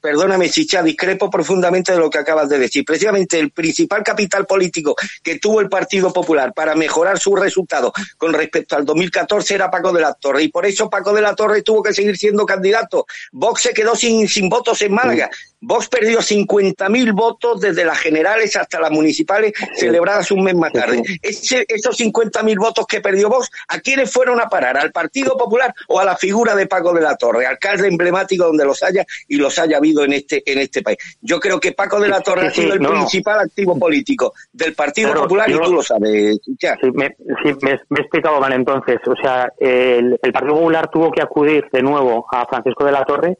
perdóname, 0.00 0.48
Chicha, 0.48 0.82
discrepo 0.82 1.30
profundamente 1.30 1.92
de 1.92 1.98
lo 1.98 2.10
que 2.10 2.18
acabas 2.18 2.48
de 2.48 2.58
decir. 2.58 2.84
Precisamente 2.84 3.38
el 3.38 3.50
principal 3.50 4.02
capital 4.02 4.46
político 4.46 4.94
que 5.22 5.38
tuvo 5.38 5.60
el 5.60 5.68
Partido 5.68 6.12
Popular 6.12 6.52
para 6.52 6.74
mejorar 6.74 7.18
sus 7.18 7.38
resultados 7.38 7.92
con 8.16 8.32
respecto 8.32 8.76
al 8.76 8.84
2014 8.84 9.54
era 9.54 9.70
Paco 9.70 9.92
de 9.92 10.00
la 10.00 10.14
Torre 10.14 10.42
y 10.42 10.48
por 10.48 10.66
eso 10.66 10.90
Paco 10.90 11.12
de 11.12 11.22
la 11.22 11.34
Torre 11.34 11.62
tuvo 11.62 11.82
que 11.82 11.92
seguir 11.92 12.16
siendo 12.16 12.44
candidato. 12.44 13.06
Vox 13.32 13.62
se 13.62 13.74
quedó 13.74 13.94
sin, 13.94 14.28
sin 14.28 14.48
votos 14.48 14.82
en 14.82 14.92
Málaga. 14.92 15.30
Vox 15.60 15.88
perdió 15.88 16.20
50.000 16.20 17.12
votos 17.14 17.60
desde 17.60 17.84
las 17.84 17.98
generales 17.98 18.56
hasta 18.56 18.80
las 18.80 18.90
municipales 18.90 19.52
celebradas 19.74 20.30
un 20.30 20.44
mes 20.44 20.54
más 20.54 20.72
tarde. 20.72 21.02
Ese, 21.20 21.66
esos 21.68 21.98
50.000 22.00 22.58
votos 22.58 22.86
que 22.86 23.00
perdió 23.00 23.28
Vox, 23.28 23.50
¿a 23.68 23.78
quiénes 23.80 24.10
fueron 24.10 24.40
a 24.40 24.48
parar? 24.48 24.78
¿Al 24.78 24.90
Partido 24.90 25.36
Popular 25.36 25.74
o 25.88 26.00
a 26.00 26.04
la 26.04 26.16
figura 26.16 26.54
de 26.54 26.66
Paco 26.66 26.94
de 26.94 27.02
la 27.02 27.16
Torre, 27.16 27.46
alcalde 27.46 27.88
emblemático 27.88 28.44
donde 28.44 28.64
los 28.64 28.82
haya 28.82 29.04
y 29.28 29.36
los 29.36 29.58
haya 29.58 29.76
habido 29.76 30.04
en 30.04 30.14
este, 30.14 30.42
en 30.50 30.58
este 30.58 30.82
país? 30.82 30.96
Yo 31.20 31.38
creo 31.38 31.60
que 31.60 31.72
Paco 31.72 32.00
de 32.00 32.08
la 32.08 32.20
Torre 32.20 32.46
ha 32.46 32.50
sido 32.50 32.72
el 32.72 32.80
principal 32.80 33.40
activo 33.40 33.78
político 33.78 34.32
del 34.52 34.74
Partido 34.74 35.12
Popular 35.12 35.50
y 35.50 35.58
tú 35.58 35.74
lo 35.74 35.82
sabes. 35.82 36.38
Sí, 36.44 36.56
me, 36.94 37.14
me, 37.62 37.70
he 37.72 38.00
explicado 38.00 38.40
mal 38.40 38.52
entonces. 38.52 38.96
O 39.06 39.16
sea, 39.16 39.52
el, 39.58 40.18
el 40.22 40.32
Partido 40.32 40.54
Popular 40.54 40.88
tuvo 40.90 41.10
que 41.12 41.20
acudir 41.20 41.66
de 41.70 41.82
nuevo 41.82 42.26
a 42.32 42.46
Francisco 42.46 42.84
de 42.84 42.92
la 42.92 43.04
Torre 43.04 43.36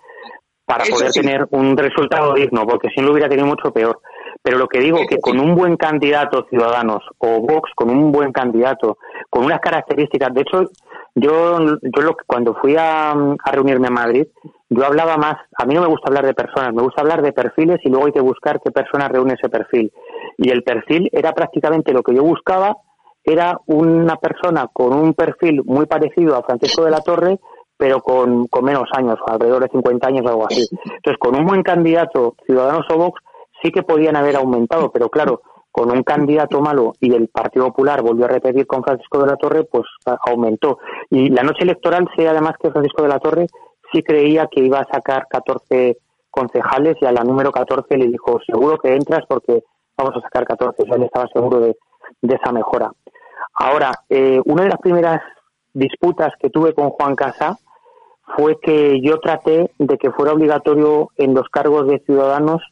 para 0.70 0.84
poder 0.84 1.10
tener 1.10 1.48
un 1.50 1.76
resultado 1.76 2.34
digno, 2.34 2.64
porque 2.64 2.90
si 2.94 3.00
no 3.00 3.08
lo 3.08 3.12
hubiera 3.14 3.28
tenido 3.28 3.48
mucho 3.48 3.72
peor. 3.72 3.98
Pero 4.40 4.56
lo 4.56 4.68
que 4.68 4.78
digo, 4.78 4.98
que 5.08 5.18
con 5.18 5.40
un 5.40 5.56
buen 5.56 5.76
candidato 5.76 6.46
Ciudadanos 6.48 7.02
o 7.18 7.40
Vox, 7.40 7.72
con 7.74 7.90
un 7.90 8.12
buen 8.12 8.30
candidato, 8.30 8.98
con 9.28 9.44
unas 9.44 9.58
características, 9.58 10.32
de 10.32 10.42
hecho, 10.42 10.70
yo, 11.16 11.58
yo 11.82 12.02
lo, 12.02 12.16
cuando 12.24 12.54
fui 12.54 12.76
a, 12.76 13.10
a 13.10 13.52
reunirme 13.52 13.88
a 13.88 13.90
Madrid, 13.90 14.28
yo 14.68 14.86
hablaba 14.86 15.16
más, 15.16 15.34
a 15.58 15.66
mí 15.66 15.74
no 15.74 15.80
me 15.80 15.88
gusta 15.88 16.08
hablar 16.08 16.24
de 16.24 16.34
personas, 16.34 16.72
me 16.72 16.82
gusta 16.82 17.02
hablar 17.02 17.20
de 17.20 17.32
perfiles 17.32 17.80
y 17.82 17.88
luego 17.88 18.06
hay 18.06 18.12
que 18.12 18.20
buscar 18.20 18.60
qué 18.64 18.70
persona 18.70 19.08
reúne 19.08 19.34
ese 19.34 19.48
perfil. 19.48 19.92
Y 20.38 20.50
el 20.50 20.62
perfil 20.62 21.08
era 21.10 21.32
prácticamente 21.32 21.92
lo 21.92 22.04
que 22.04 22.14
yo 22.14 22.22
buscaba, 22.22 22.76
era 23.24 23.58
una 23.66 24.16
persona 24.16 24.68
con 24.72 24.94
un 24.94 25.14
perfil 25.14 25.62
muy 25.64 25.86
parecido 25.86 26.36
a 26.36 26.44
Francisco 26.44 26.84
de 26.84 26.92
la 26.92 27.00
Torre, 27.00 27.40
pero 27.80 28.02
con, 28.02 28.46
con 28.48 28.62
menos 28.62 28.90
años, 28.92 29.18
alrededor 29.26 29.62
de 29.62 29.70
50 29.70 30.06
años 30.06 30.26
o 30.26 30.28
algo 30.28 30.46
así. 30.46 30.68
Entonces, 30.84 31.16
con 31.18 31.34
un 31.34 31.46
buen 31.46 31.62
candidato, 31.62 32.34
Ciudadanos 32.44 32.84
o 32.90 32.98
Vox, 32.98 33.22
sí 33.62 33.72
que 33.72 33.82
podían 33.82 34.16
haber 34.16 34.36
aumentado, 34.36 34.90
pero 34.90 35.08
claro, 35.08 35.40
con 35.72 35.90
un 35.90 36.02
candidato 36.02 36.60
malo 36.60 36.92
y 37.00 37.14
el 37.14 37.28
Partido 37.28 37.68
Popular 37.68 38.02
volvió 38.02 38.26
a 38.26 38.28
repetir 38.28 38.66
con 38.66 38.84
Francisco 38.84 39.18
de 39.20 39.28
la 39.28 39.36
Torre, 39.36 39.64
pues 39.64 39.84
aumentó. 40.26 40.78
Y 41.08 41.30
la 41.30 41.42
noche 41.42 41.62
electoral 41.62 42.06
sé 42.14 42.28
además 42.28 42.52
que 42.60 42.70
Francisco 42.70 43.02
de 43.02 43.08
la 43.08 43.18
Torre 43.18 43.46
sí 43.90 44.02
creía 44.02 44.46
que 44.50 44.60
iba 44.60 44.80
a 44.80 44.92
sacar 44.92 45.26
14 45.30 45.96
concejales 46.30 46.96
y 47.00 47.06
a 47.06 47.12
la 47.12 47.24
número 47.24 47.50
14 47.50 47.96
le 47.96 48.08
dijo, 48.08 48.40
seguro 48.44 48.76
que 48.76 48.94
entras 48.94 49.24
porque 49.26 49.64
vamos 49.96 50.14
a 50.16 50.20
sacar 50.20 50.44
14. 50.46 50.82
O 50.82 50.84
sea, 50.84 50.96
él 50.96 51.04
estaba 51.04 51.26
seguro 51.32 51.60
de, 51.60 51.76
de 52.20 52.34
esa 52.34 52.52
mejora. 52.52 52.92
Ahora, 53.54 53.92
eh, 54.10 54.38
una 54.44 54.64
de 54.64 54.68
las 54.68 54.80
primeras 54.80 55.22
disputas 55.72 56.34
que 56.38 56.50
tuve 56.50 56.74
con 56.74 56.90
Juan 56.90 57.14
Casa 57.14 57.56
fue 58.36 58.58
que 58.60 59.00
yo 59.00 59.18
traté 59.18 59.70
de 59.78 59.98
que 59.98 60.10
fuera 60.10 60.32
obligatorio 60.32 61.10
en 61.16 61.34
los 61.34 61.48
cargos 61.48 61.86
de 61.86 62.00
ciudadanos, 62.00 62.62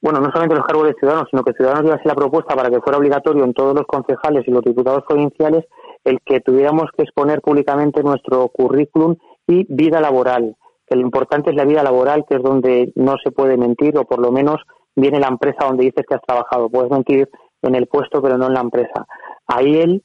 bueno, 0.00 0.18
no 0.20 0.26
solamente 0.30 0.56
los 0.56 0.66
cargos 0.66 0.88
de 0.88 0.94
ciudadanos, 0.94 1.28
sino 1.30 1.44
que 1.44 1.52
Ciudadanos 1.52 1.84
iba 1.84 1.94
a 1.94 2.00
la 2.04 2.14
propuesta 2.14 2.56
para 2.56 2.70
que 2.70 2.80
fuera 2.80 2.98
obligatorio 2.98 3.44
en 3.44 3.54
todos 3.54 3.74
los 3.74 3.86
concejales 3.86 4.42
y 4.48 4.50
los 4.50 4.64
diputados 4.64 5.04
provinciales 5.08 5.64
el 6.04 6.18
que 6.24 6.40
tuviéramos 6.40 6.90
que 6.96 7.04
exponer 7.04 7.40
públicamente 7.40 8.02
nuestro 8.02 8.48
currículum 8.48 9.16
y 9.46 9.64
vida 9.68 10.00
laboral, 10.00 10.56
que 10.86 10.96
lo 10.96 11.02
importante 11.02 11.50
es 11.50 11.56
la 11.56 11.64
vida 11.64 11.82
laboral, 11.82 12.24
que 12.28 12.36
es 12.36 12.42
donde 12.42 12.92
no 12.96 13.16
se 13.22 13.30
puede 13.30 13.56
mentir, 13.56 13.96
o 13.96 14.04
por 14.04 14.18
lo 14.18 14.32
menos 14.32 14.56
viene 14.96 15.20
la 15.20 15.28
empresa 15.28 15.66
donde 15.66 15.84
dices 15.84 16.04
que 16.08 16.14
has 16.14 16.22
trabajado. 16.22 16.68
Puedes 16.68 16.90
mentir 16.90 17.28
en 17.62 17.74
el 17.74 17.86
puesto, 17.86 18.20
pero 18.20 18.36
no 18.36 18.46
en 18.46 18.54
la 18.54 18.60
empresa. 18.60 19.06
Ahí 19.46 19.76
él 19.78 20.02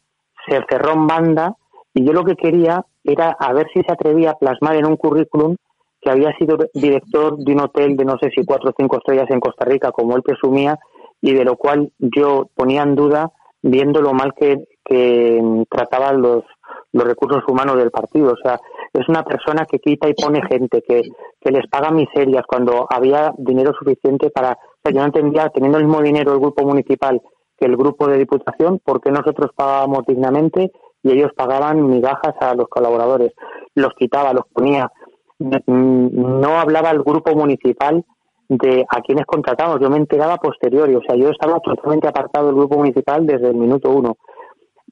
se 0.47 0.61
cerró 0.69 0.93
en 0.93 1.07
banda 1.07 1.55
y 1.93 2.05
yo 2.05 2.13
lo 2.13 2.23
que 2.23 2.35
quería 2.35 2.85
era 3.07 3.35
a 3.39 3.53
ver 3.53 3.67
si 3.73 3.81
se 3.81 3.91
atrevía 3.91 4.31
a 4.31 4.37
plasmar 4.37 4.75
en 4.75 4.85
un 4.85 4.97
currículum 4.97 5.55
que 6.01 6.11
había 6.11 6.31
sido 6.37 6.57
director 6.73 7.37
de 7.37 7.53
un 7.53 7.61
hotel 7.61 7.95
de 7.95 8.05
no 8.05 8.17
sé 8.21 8.29
si 8.35 8.45
cuatro 8.45 8.69
o 8.69 8.73
cinco 8.77 8.97
estrellas 8.97 9.29
en 9.29 9.39
Costa 9.39 9.65
Rica, 9.65 9.91
como 9.91 10.15
él 10.15 10.21
presumía, 10.21 10.77
y 11.21 11.33
de 11.33 11.43
lo 11.43 11.55
cual 11.55 11.91
yo 11.97 12.49
ponía 12.55 12.83
en 12.83 12.95
duda 12.95 13.31
viendo 13.61 14.01
lo 14.01 14.13
mal 14.13 14.33
que, 14.39 14.57
que 14.85 15.41
trataba 15.69 16.13
los, 16.13 16.43
los 16.91 17.07
recursos 17.07 17.43
humanos 17.47 17.77
del 17.77 17.91
partido. 17.91 18.33
O 18.33 18.37
sea, 18.41 18.59
es 18.93 19.09
una 19.09 19.23
persona 19.23 19.65
que 19.65 19.79
quita 19.79 20.07
y 20.07 20.13
pone 20.13 20.41
gente, 20.47 20.83
que, 20.87 21.01
que 21.41 21.51
les 21.51 21.67
paga 21.67 21.89
miserias 21.91 22.43
cuando 22.47 22.87
había 22.89 23.33
dinero 23.37 23.73
suficiente 23.77 24.29
para... 24.29 24.57
Yo 24.85 24.99
no 25.01 25.05
entendía, 25.05 25.49
teniendo 25.49 25.79
el 25.79 25.85
mismo 25.85 26.01
dinero 26.01 26.33
el 26.33 26.39
grupo 26.39 26.63
municipal 26.63 27.21
que 27.57 27.65
el 27.65 27.75
grupo 27.75 28.07
de 28.07 28.19
diputación, 28.19 28.79
¿por 28.79 29.01
qué 29.01 29.11
nosotros 29.11 29.51
pagábamos 29.55 30.05
dignamente 30.05 30.71
y 31.07 31.11
ellos 31.11 31.31
pagaban 31.35 31.87
migajas 31.87 32.35
a 32.39 32.53
los 32.53 32.67
colaboradores, 32.67 33.33
los 33.75 33.93
quitaba, 33.93 34.33
los 34.33 34.45
ponía. 34.53 34.91
No 35.39 36.59
hablaba 36.59 36.91
el 36.91 37.03
grupo 37.03 37.33
municipal 37.35 38.03
de 38.49 38.85
a 38.89 39.01
quienes 39.01 39.25
contratamos, 39.25 39.79
yo 39.79 39.89
me 39.89 39.97
enteraba 39.97 40.37
posteriori, 40.37 40.95
o 40.95 41.01
sea, 41.01 41.15
yo 41.15 41.29
estaba 41.29 41.59
totalmente 41.59 42.07
apartado 42.07 42.47
del 42.47 42.55
grupo 42.55 42.77
municipal 42.77 43.25
desde 43.25 43.49
el 43.49 43.55
minuto 43.55 43.91
uno. 43.91 44.17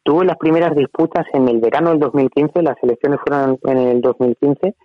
Tuve 0.03 0.25
las 0.25 0.37
primeras 0.37 0.75
disputas 0.75 1.25
en 1.33 1.47
el 1.47 1.59
verano 1.59 1.89
del 1.89 1.99
2015, 1.99 2.61
las 2.61 2.75
elecciones 2.83 3.19
fueron 3.25 3.57
en 3.63 3.77
el 3.77 4.01
2015, 4.01 4.75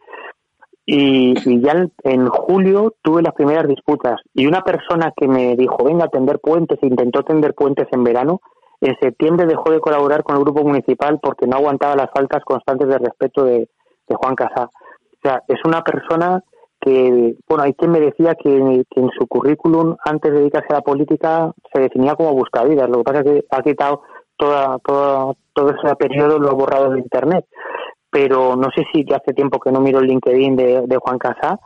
y, 0.86 1.34
y, 1.44 1.60
ya 1.60 1.86
en 2.04 2.28
julio 2.28 2.94
tuve 3.02 3.22
las 3.22 3.34
primeras 3.34 3.68
disputas. 3.68 4.20
Y 4.34 4.46
una 4.46 4.62
persona 4.62 5.12
que 5.14 5.28
me 5.28 5.54
dijo, 5.56 5.84
venga 5.84 6.06
a 6.06 6.08
tender 6.08 6.40
puentes, 6.40 6.78
e 6.82 6.86
intentó 6.86 7.22
tender 7.22 7.54
puentes 7.54 7.86
en 7.92 8.02
verano, 8.02 8.40
en 8.80 8.96
septiembre 9.00 9.46
dejó 9.46 9.70
de 9.70 9.80
colaborar 9.80 10.22
con 10.22 10.36
el 10.36 10.42
grupo 10.42 10.62
municipal 10.62 11.18
porque 11.22 11.46
no 11.46 11.56
aguantaba 11.56 11.96
las 11.96 12.10
faltas 12.14 12.42
constantes 12.44 12.88
de 12.88 12.98
respeto 12.98 13.44
de, 13.44 13.68
Juan 14.08 14.34
Casá. 14.34 14.64
O 14.64 15.18
sea, 15.22 15.40
es 15.46 15.60
una 15.64 15.82
persona 15.82 16.42
que, 16.80 17.36
bueno, 17.48 17.62
hay 17.62 17.74
quien 17.74 17.92
me 17.92 18.00
decía 18.00 18.34
que, 18.34 18.56
en 18.56 19.10
su 19.16 19.26
currículum, 19.28 19.94
antes 20.04 20.32
de 20.32 20.40
dedicarse 20.40 20.66
a 20.70 20.78
la 20.78 20.80
política, 20.80 21.52
se 21.72 21.80
definía 21.80 22.16
como 22.16 22.32
buscavidas. 22.34 22.88
Lo 22.88 22.98
que 22.98 23.04
pasa 23.04 23.20
es 23.20 23.24
que 23.24 23.44
ha 23.50 23.62
quitado 23.62 24.02
toda, 24.36 24.78
toda, 24.78 25.34
todo 25.52 25.70
ese 25.70 25.94
periodo, 25.94 26.40
lo 26.40 26.48
ha 26.48 26.54
borrado 26.54 26.90
de 26.90 26.98
Internet. 26.98 27.44
Pero 28.10 28.56
no 28.56 28.68
sé 28.74 28.82
si 28.92 29.04
ya 29.08 29.18
hace 29.18 29.32
tiempo 29.32 29.60
que 29.60 29.70
no 29.70 29.80
miro 29.80 30.00
el 30.00 30.06
LinkedIn 30.06 30.56
de, 30.56 30.98
Juan 31.00 31.18
Casá, 31.18 31.60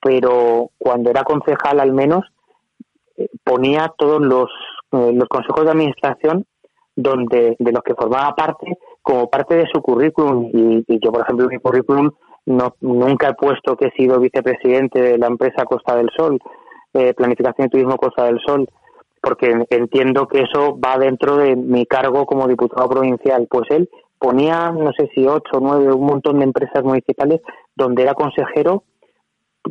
pero 0.00 0.70
cuando 0.78 1.10
era 1.10 1.24
concejal 1.24 1.80
al 1.80 1.92
menos, 1.92 2.24
eh, 3.16 3.28
ponía 3.42 3.92
todos 3.98 4.20
los, 4.20 4.48
los 4.92 5.28
consejos 5.28 5.64
de 5.64 5.70
administración 5.70 6.44
donde 6.94 7.56
de 7.58 7.72
los 7.72 7.82
que 7.82 7.94
formaba 7.94 8.34
parte 8.34 8.76
como 9.00 9.28
parte 9.28 9.56
de 9.56 9.66
su 9.72 9.80
currículum 9.80 10.50
y, 10.52 10.84
yo 11.02 11.10
por 11.10 11.22
ejemplo 11.22 11.46
en 11.46 11.56
mi 11.56 11.58
currículum 11.58 12.10
no, 12.46 12.74
nunca 12.80 13.30
he 13.30 13.34
puesto 13.34 13.76
que 13.76 13.86
he 13.86 13.90
sido 13.92 14.20
vicepresidente 14.20 15.00
de 15.00 15.18
la 15.18 15.28
empresa 15.28 15.64
Costa 15.64 15.96
del 15.96 16.10
Sol, 16.16 16.38
eh, 16.92 17.14
Planificación 17.14 17.66
y 17.66 17.70
Turismo 17.70 17.96
Costa 17.96 18.24
del 18.24 18.40
Sol, 18.44 18.68
porque 19.20 19.64
entiendo 19.70 20.26
que 20.26 20.42
eso 20.42 20.78
va 20.78 20.98
dentro 20.98 21.36
de 21.36 21.54
mi 21.54 21.86
cargo 21.86 22.26
como 22.26 22.48
diputado 22.48 22.88
provincial. 22.88 23.46
Pues 23.48 23.70
él 23.70 23.88
ponía, 24.18 24.70
no 24.72 24.90
sé 24.92 25.08
si 25.14 25.26
ocho 25.26 25.60
nueve, 25.60 25.92
un 25.92 26.04
montón 26.04 26.38
de 26.38 26.44
empresas 26.44 26.82
municipales 26.82 27.40
donde 27.76 28.02
era 28.02 28.14
consejero, 28.14 28.82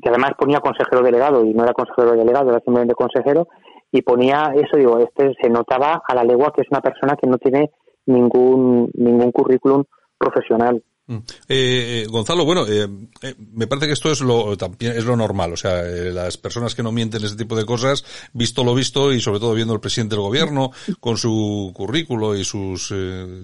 que 0.02 0.08
además 0.08 0.32
ponía 0.38 0.62
consejero 0.62 1.02
delegado 1.02 1.44
y 1.44 1.54
no 1.54 1.64
era 1.64 1.74
consejero 1.74 2.14
delegado, 2.14 2.50
era 2.50 2.62
simplemente 2.62 2.96
consejero, 2.96 3.50
y 3.92 4.02
ponía 4.02 4.54
eso, 4.56 4.78
digo, 4.78 5.00
este 5.00 5.34
se 5.42 5.50
notaba 5.50 6.02
a 6.08 6.16
la 6.16 6.24
legua 6.24 6.52
que 6.56 6.62
es 6.62 6.68
una 6.72 6.82
persona 6.82 7.16
que 7.16 7.28
no 7.28 7.38
tiene 7.38 7.72
ningún, 8.06 8.90
ningún 8.94 9.32
currículum 9.32 9.84
profesional. 10.18 10.84
Mm. 11.08 11.16
Eh, 11.50 12.04
eh, 12.04 12.08
Gonzalo, 12.10 12.46
bueno, 12.46 12.66
eh, 12.68 12.88
eh, 13.24 13.36
me 13.54 13.66
parece 13.68 13.88
que 13.88 13.94
esto 13.94 14.12
es 14.12 14.22
lo 14.22 14.56
también 14.56 14.94
es 14.94 15.04
lo 15.04 15.18
normal, 15.18 15.52
o 15.52 15.58
sea, 15.58 15.82
eh, 15.82 16.12
las 16.12 16.38
personas 16.38 16.76
que 16.76 16.84
no 16.84 16.92
mienten 16.92 17.24
ese 17.24 17.36
tipo 17.36 17.56
de 17.56 17.66
cosas, 17.66 18.06
visto 18.34 18.64
lo 18.64 18.76
visto 18.76 19.12
y 19.12 19.20
sobre 19.20 19.40
todo 19.40 19.56
viendo 19.56 19.74
el 19.74 19.80
presidente 19.80 20.16
del 20.16 20.24
gobierno 20.24 20.72
con 21.00 21.18
su 21.18 21.72
currículo 21.74 22.36
y 22.36 22.46
sus 22.46 22.94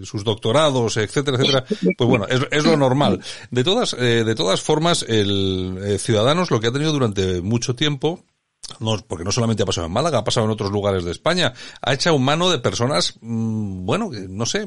sus 0.04 0.24
doctorados, 0.24 0.98
etcétera, 0.98 1.38
etcétera, 1.38 1.66
pues 1.98 2.10
bueno, 2.10 2.26
es, 2.30 2.48
es 2.52 2.64
lo 2.64 2.78
normal. 2.78 3.20
De 3.50 3.64
todas 3.64 3.98
de 3.98 4.36
todas 4.36 4.62
formas, 4.62 5.04
el 5.10 5.98
Ciudadanos 6.00 6.52
lo 6.52 6.60
que 6.60 6.68
ha 6.68 6.72
tenido 6.72 6.94
durante 6.94 7.42
mucho 7.42 7.76
tiempo 7.76 8.24
no, 8.80 8.98
porque 9.08 9.24
no 9.24 9.32
solamente 9.32 9.64
ha 9.64 9.66
pasado 9.66 9.88
en 9.88 9.94
Málaga, 9.94 10.20
ha 10.20 10.24
pasado 10.24 10.46
en 10.46 10.52
otros 10.52 10.72
lugares 10.72 11.04
de 11.04 11.12
España, 11.12 11.54
ha 11.82 11.94
echado 11.94 12.18
mano 12.20 12.50
de 12.50 12.60
personas, 12.60 13.16
mm, 13.22 13.86
bueno, 13.86 14.10
no 14.30 14.46
sé, 14.46 14.66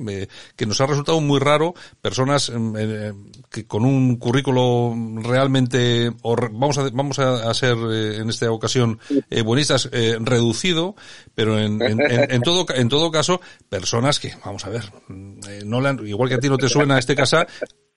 que 0.57 0.67
nos 0.67 0.81
ha 0.81 0.87
resultado 0.87 1.21
muy 1.21 1.39
raro, 1.39 1.75
personas 2.01 2.51
mm, 2.51 2.77
eh, 2.79 3.13
que 3.51 3.67
con 3.67 3.85
un 3.85 4.17
currículo 4.17 4.95
realmente, 5.23 6.11
vamos 6.23 6.79
a, 6.79 6.89
vamos 6.91 7.19
a, 7.19 7.53
ser 7.55 7.77
eh, 7.91 8.17
en 8.19 8.31
esta 8.31 8.51
ocasión 8.51 8.99
eh, 9.29 9.43
buenistas, 9.43 9.89
reducido, 10.21 10.95
pero 11.35 11.59
en, 11.59 11.81
en, 11.83 12.43
todo, 12.43 12.67
en 12.75 12.89
todo 12.89 13.11
caso, 13.11 13.41
personas 13.69 14.19
que, 14.19 14.35
vamos 14.45 14.65
a 14.65 14.71
ver, 14.71 14.85
mm, 15.09 15.41
no 15.65 15.81
le 15.81 16.09
igual 16.09 16.29
que 16.29 16.37
a 16.37 16.39
ti 16.39 16.49
no 16.49 16.57
te 16.57 16.69
suena 16.69 16.99
este 16.99 17.15
caso, 17.15 17.45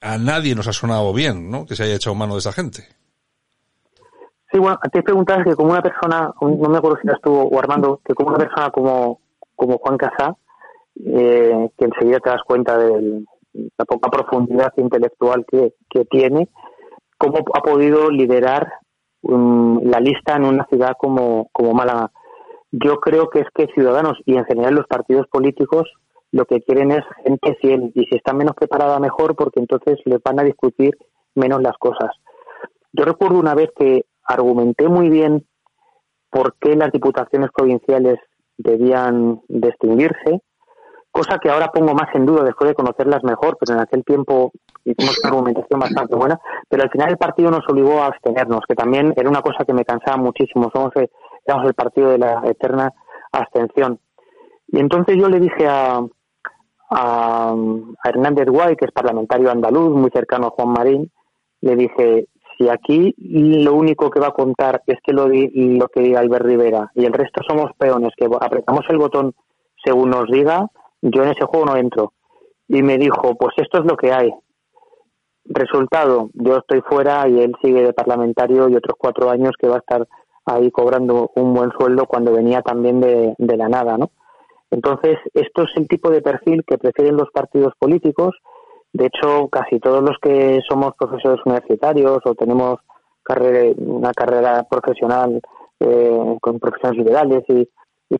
a 0.02 0.18
nadie 0.18 0.56
nos 0.56 0.68
ha 0.68 0.74
sonado 0.74 1.14
bien, 1.14 1.50
¿no? 1.50 1.66
Que 1.66 1.76
se 1.76 1.84
haya 1.84 1.96
echado 1.96 2.16
mano 2.16 2.34
de 2.34 2.40
esa 2.40 2.52
gente. 2.52 2.88
Sí, 4.54 4.60
bueno, 4.60 4.78
que 4.84 5.56
como 5.56 5.72
una 5.72 5.82
persona, 5.82 6.32
no 6.40 6.70
me 6.70 6.78
acuerdo 6.78 7.00
si 7.02 7.08
eras 7.08 7.20
tú 7.24 7.34
o 7.34 7.60
Armando, 7.60 8.02
que 8.06 8.14
como 8.14 8.30
una 8.30 8.38
persona 8.38 8.70
como, 8.70 9.20
como 9.56 9.80
Juan 9.80 9.98
Casá, 9.98 10.36
eh, 11.04 11.70
que 11.76 11.86
enseguida 11.86 12.20
te 12.20 12.30
das 12.30 12.44
cuenta 12.46 12.78
de 12.78 13.24
la 13.54 13.86
poca 13.86 14.12
profundidad 14.12 14.72
intelectual 14.78 15.44
que, 15.50 15.74
que 15.90 16.06
tiene, 16.06 16.50
cómo 17.18 17.40
ha 17.56 17.62
podido 17.62 18.12
liderar 18.12 18.72
um, 19.24 19.82
la 19.86 20.00
lista 20.00 20.36
en 20.36 20.46
una 20.46 20.68
ciudad 20.68 20.94
como, 21.00 21.50
como 21.52 21.74
Málaga. 21.74 22.12
Yo 22.72 23.00
creo 23.00 23.32
que 23.32 23.40
es 23.40 23.48
que 23.56 23.74
Ciudadanos 23.74 24.20
y 24.28 24.38
en 24.38 24.46
general 24.46 24.76
los 24.76 24.86
partidos 24.86 25.26
políticos 25.30 25.92
lo 26.32 26.46
que 26.46 26.62
quieren 26.62 26.92
es 26.92 27.04
gente 27.24 27.56
fiel 27.60 27.92
y 27.96 28.06
si 28.06 28.18
está 28.18 28.34
menos 28.34 28.56
preparada 28.56 29.00
mejor 29.00 29.36
porque 29.36 29.60
entonces 29.60 30.00
les 30.06 30.22
van 30.24 30.40
a 30.40 30.44
discutir 30.44 30.96
menos 31.34 31.60
las 31.64 31.78
cosas. 31.80 32.12
Yo 32.92 33.06
recuerdo 33.06 33.40
una 33.40 33.56
vez 33.56 33.70
que 33.76 34.06
argumenté 34.26 34.88
muy 34.88 35.10
bien 35.10 35.46
por 36.30 36.56
qué 36.60 36.76
las 36.76 36.92
diputaciones 36.92 37.50
provinciales 37.56 38.18
debían 38.58 39.42
distinguirse, 39.48 40.42
cosa 41.12 41.38
que 41.38 41.50
ahora 41.50 41.72
pongo 41.72 41.94
más 41.94 42.14
en 42.16 42.26
duda 42.26 42.44
después 42.44 42.70
de 42.70 42.76
conocerlas 42.76 43.24
mejor, 43.24 43.58
pero 43.60 43.76
en 43.76 43.84
aquel 43.84 44.04
tiempo 44.04 44.52
hicimos 44.84 45.20
una 45.24 45.30
argumentación 45.30 45.80
bastante 45.80 46.16
buena, 46.16 46.40
pero 46.68 46.84
al 46.84 46.90
final 46.90 47.12
el 47.12 47.18
partido 47.18 47.52
nos 47.52 47.68
obligó 47.70 48.02
a 48.02 48.08
abstenernos, 48.08 48.62
que 48.68 48.76
también 48.76 49.14
era 49.16 49.30
una 49.30 49.42
cosa 49.42 49.64
que 49.66 49.74
me 49.74 49.86
cansaba 49.86 50.18
muchísimo, 50.18 50.72
somos 50.74 50.92
éramos 51.46 51.68
el 51.68 51.74
partido 51.74 52.10
de 52.10 52.18
la 52.18 52.42
eterna 52.46 52.92
abstención. 53.32 54.00
Y 54.68 54.80
entonces 54.80 55.18
yo 55.18 55.30
le 55.30 55.40
dije 55.40 55.68
a, 55.68 56.00
a, 56.90 57.52
a 57.52 58.10
Hernández 58.10 58.48
Guay, 58.48 58.76
que 58.76 58.86
es 58.86 58.92
parlamentario 58.92 59.52
andaluz, 59.52 59.92
muy 59.96 60.10
cercano 60.10 60.48
a 60.48 60.52
Juan 60.52 60.70
Marín, 60.70 61.12
le 61.62 61.76
dije, 61.76 62.28
si 62.64 62.70
aquí 62.70 63.16
lo 63.18 63.74
único 63.74 64.10
que 64.10 64.20
va 64.20 64.28
a 64.28 64.34
contar 64.34 64.82
es 64.88 64.98
que 65.04 65.14
lo, 65.14 65.28
lo 65.28 65.88
que 65.88 66.02
diga 66.02 66.20
Albert 66.20 66.46
Rivera 66.46 66.92
y 66.96 67.06
el 67.06 67.14
resto 67.14 67.42
somos 67.48 67.72
peones 67.78 68.12
que 68.18 68.28
apretamos 68.40 68.86
el 68.90 68.98
botón 68.98 69.34
según 69.84 70.12
nos 70.12 70.30
diga, 70.30 70.68
yo 71.02 71.24
en 71.24 71.30
ese 71.30 71.46
juego 71.46 71.66
no 71.66 71.76
entro. 71.76 72.14
Y 72.68 72.82
me 72.82 72.98
dijo, 72.98 73.36
pues 73.36 73.54
esto 73.58 73.80
es 73.80 73.86
lo 73.86 73.98
que 73.98 74.14
hay. 74.14 74.34
Resultado, 75.46 76.30
yo 76.34 76.58
estoy 76.58 76.82
fuera 76.82 77.28
y 77.28 77.42
él 77.42 77.54
sigue 77.62 77.84
de 77.84 77.92
parlamentario 77.92 78.70
y 78.70 78.76
otros 78.76 78.96
cuatro 78.98 79.30
años 79.30 79.52
que 79.60 79.68
va 79.68 79.76
a 79.76 79.80
estar 79.80 80.08
ahí 80.46 80.72
cobrando 80.72 81.32
un 81.36 81.54
buen 81.54 81.72
sueldo 81.72 82.06
cuando 82.06 82.32
venía 82.32 82.62
también 82.62 83.02
de, 83.02 83.36
de 83.38 83.58
la 83.58 83.68
nada, 83.68 83.98
¿no? 83.98 84.12
Entonces, 84.72 85.18
esto 85.34 85.64
es 85.64 85.70
el 85.76 85.88
tipo 85.88 86.10
de 86.10 86.22
perfil 86.22 86.64
que 86.66 86.78
prefieren 86.78 87.18
los 87.18 87.30
partidos 87.32 87.74
políticos 87.78 88.36
de 88.94 89.08
hecho, 89.08 89.50
casi 89.50 89.80
todos 89.80 90.04
los 90.04 90.18
que 90.22 90.62
somos 90.70 90.94
profesores 90.96 91.40
universitarios 91.46 92.20
o 92.26 92.36
tenemos 92.36 92.78
una 93.78 94.12
carrera 94.12 94.64
profesional 94.70 95.42
eh, 95.80 96.38
con 96.40 96.60
profesiones 96.60 97.00
liberales 97.00 97.44
y, 97.48 97.68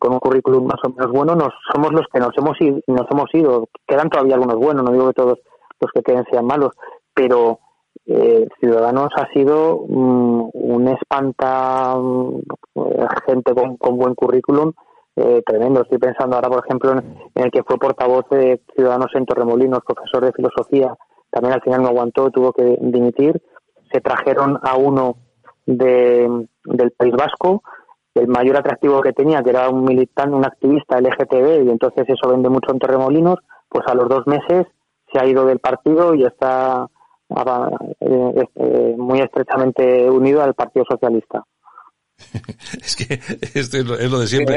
con 0.00 0.12
un 0.12 0.18
currículum 0.18 0.66
más 0.66 0.80
o 0.84 0.90
menos 0.90 1.12
bueno, 1.12 1.36
nos, 1.36 1.52
somos 1.72 1.92
los 1.92 2.06
que 2.12 2.18
nos 2.18 2.36
hemos, 2.36 2.60
ido, 2.60 2.80
nos 2.88 3.06
hemos 3.08 3.32
ido. 3.32 3.68
Quedan 3.86 4.10
todavía 4.10 4.34
algunos 4.34 4.56
buenos, 4.56 4.82
no 4.82 4.90
digo 4.90 5.06
que 5.06 5.14
todos 5.14 5.38
los 5.80 5.92
que 5.92 6.02
queden 6.02 6.24
sean 6.32 6.46
malos, 6.46 6.72
pero 7.14 7.60
eh, 8.06 8.48
Ciudadanos 8.58 9.10
ha 9.16 9.32
sido 9.32 9.84
mm, 9.88 10.50
un 10.52 10.88
espanta 10.88 11.94
mm, 11.96 12.40
gente 13.24 13.54
con, 13.54 13.76
con 13.76 13.96
buen 13.96 14.16
currículum 14.16 14.72
eh, 15.16 15.42
tremendo. 15.46 15.82
Estoy 15.82 15.98
pensando 15.98 16.36
ahora, 16.36 16.48
por 16.48 16.64
ejemplo, 16.64 16.92
en, 16.92 17.18
el 17.34 17.50
que 17.50 17.62
fue 17.62 17.78
portavoz 17.78 18.28
de 18.30 18.60
Ciudadanos 18.74 19.10
en 19.14 19.26
Torremolinos, 19.26 19.80
profesor 19.86 20.24
de 20.24 20.32
filosofía, 20.32 20.94
también 21.30 21.54
al 21.54 21.62
final 21.62 21.82
no 21.82 21.88
aguantó, 21.88 22.30
tuvo 22.30 22.52
que 22.52 22.78
dimitir. 22.80 23.40
Se 23.92 24.00
trajeron 24.00 24.58
a 24.62 24.76
uno 24.76 25.16
de, 25.66 26.46
del 26.64 26.90
País 26.92 27.14
Vasco, 27.16 27.62
el 28.14 28.28
mayor 28.28 28.56
atractivo 28.56 29.00
que 29.02 29.12
tenía, 29.12 29.42
que 29.42 29.50
era 29.50 29.68
un 29.68 29.84
militante, 29.84 30.34
un 30.34 30.44
activista 30.44 31.00
LGTB, 31.00 31.64
y 31.64 31.70
entonces 31.70 32.04
eso 32.08 32.28
vende 32.28 32.48
mucho 32.48 32.72
en 32.72 32.78
Torremolinos, 32.78 33.38
pues 33.68 33.84
a 33.88 33.94
los 33.94 34.08
dos 34.08 34.26
meses 34.26 34.66
se 35.12 35.20
ha 35.20 35.26
ido 35.26 35.44
del 35.44 35.58
partido 35.58 36.14
y 36.14 36.24
está 36.24 36.88
eh, 38.00 38.44
eh, 38.54 38.94
muy 38.96 39.20
estrechamente 39.20 40.08
unido 40.10 40.42
al 40.42 40.54
Partido 40.54 40.84
Socialista. 40.88 41.44
es 42.84 42.96
que 42.96 43.20
es 43.54 43.72
lo 43.72 44.20
de 44.20 44.26
siempre. 44.26 44.56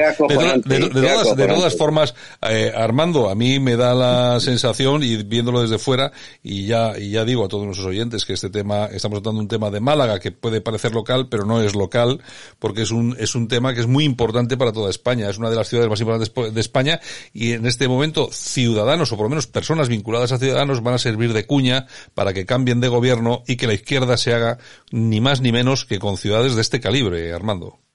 De, 0.66 1.48
todas, 1.48 1.76
formas, 1.76 2.14
eh, 2.42 2.72
Armando, 2.76 3.30
a 3.30 3.36
mí 3.36 3.60
me 3.60 3.76
da 3.76 3.94
la 3.94 4.40
sensación, 4.40 5.04
y 5.04 5.24
viéndolo 5.24 5.62
desde 5.62 5.78
fuera, 5.78 6.12
y 6.44 6.66
ya, 6.66 6.98
y 6.98 7.12
ya 7.12 7.26
digo 7.26 7.46
a 7.46 7.48
todos 7.48 7.66
nuestros 7.66 7.88
oyentes 7.88 8.26
que 8.26 8.34
este 8.34 8.50
tema, 8.50 8.86
estamos 8.86 9.22
tratando 9.22 9.42
un 9.42 9.48
tema 9.48 9.70
de 9.70 9.80
Málaga 9.80 10.20
que 10.20 10.32
puede 10.32 10.62
parecer 10.62 10.94
local, 10.94 11.28
pero 11.30 11.46
no 11.46 11.62
es 11.62 11.76
local, 11.76 12.22
porque 12.60 12.84
es 12.84 12.92
un, 12.92 13.16
es 13.20 13.36
un 13.36 13.48
tema 13.48 13.74
que 13.74 13.82
es 13.82 13.88
muy 13.88 14.04
importante 14.04 14.58
para 14.58 14.72
toda 14.72 14.90
España. 14.90 15.30
Es 15.30 15.38
una 15.38 15.50
de 15.50 15.56
las 15.56 15.68
ciudades 15.68 15.90
más 15.90 16.00
importantes 16.00 16.54
de 16.54 16.62
España, 16.62 17.00
y 17.34 17.54
en 17.54 17.66
este 17.66 17.88
momento, 17.88 18.30
ciudadanos, 18.32 19.12
o 19.12 19.18
por 19.18 19.26
lo 19.26 19.30
menos 19.30 19.48
personas 19.48 19.90
vinculadas 19.90 20.32
a 20.32 20.38
ciudadanos, 20.38 20.84
van 20.84 20.96
a 20.96 21.00
servir 21.00 21.34
de 21.34 21.46
cuña 21.46 21.88
para 22.14 22.34
que 22.34 22.46
cambien 22.46 22.80
de 22.82 22.88
gobierno 22.88 23.44
y 23.48 23.56
que 23.56 23.68
la 23.68 23.74
izquierda 23.74 24.18
se 24.18 24.34
haga 24.34 24.58
ni 24.92 25.22
más 25.22 25.42
ni 25.42 25.52
menos 25.52 25.86
que 25.86 26.00
con 26.00 26.18
ciudades 26.18 26.56
de 26.56 26.62
este 26.62 26.80
calibre, 26.80 27.34
Armando. 27.34 27.57
escuchando. 27.66 27.87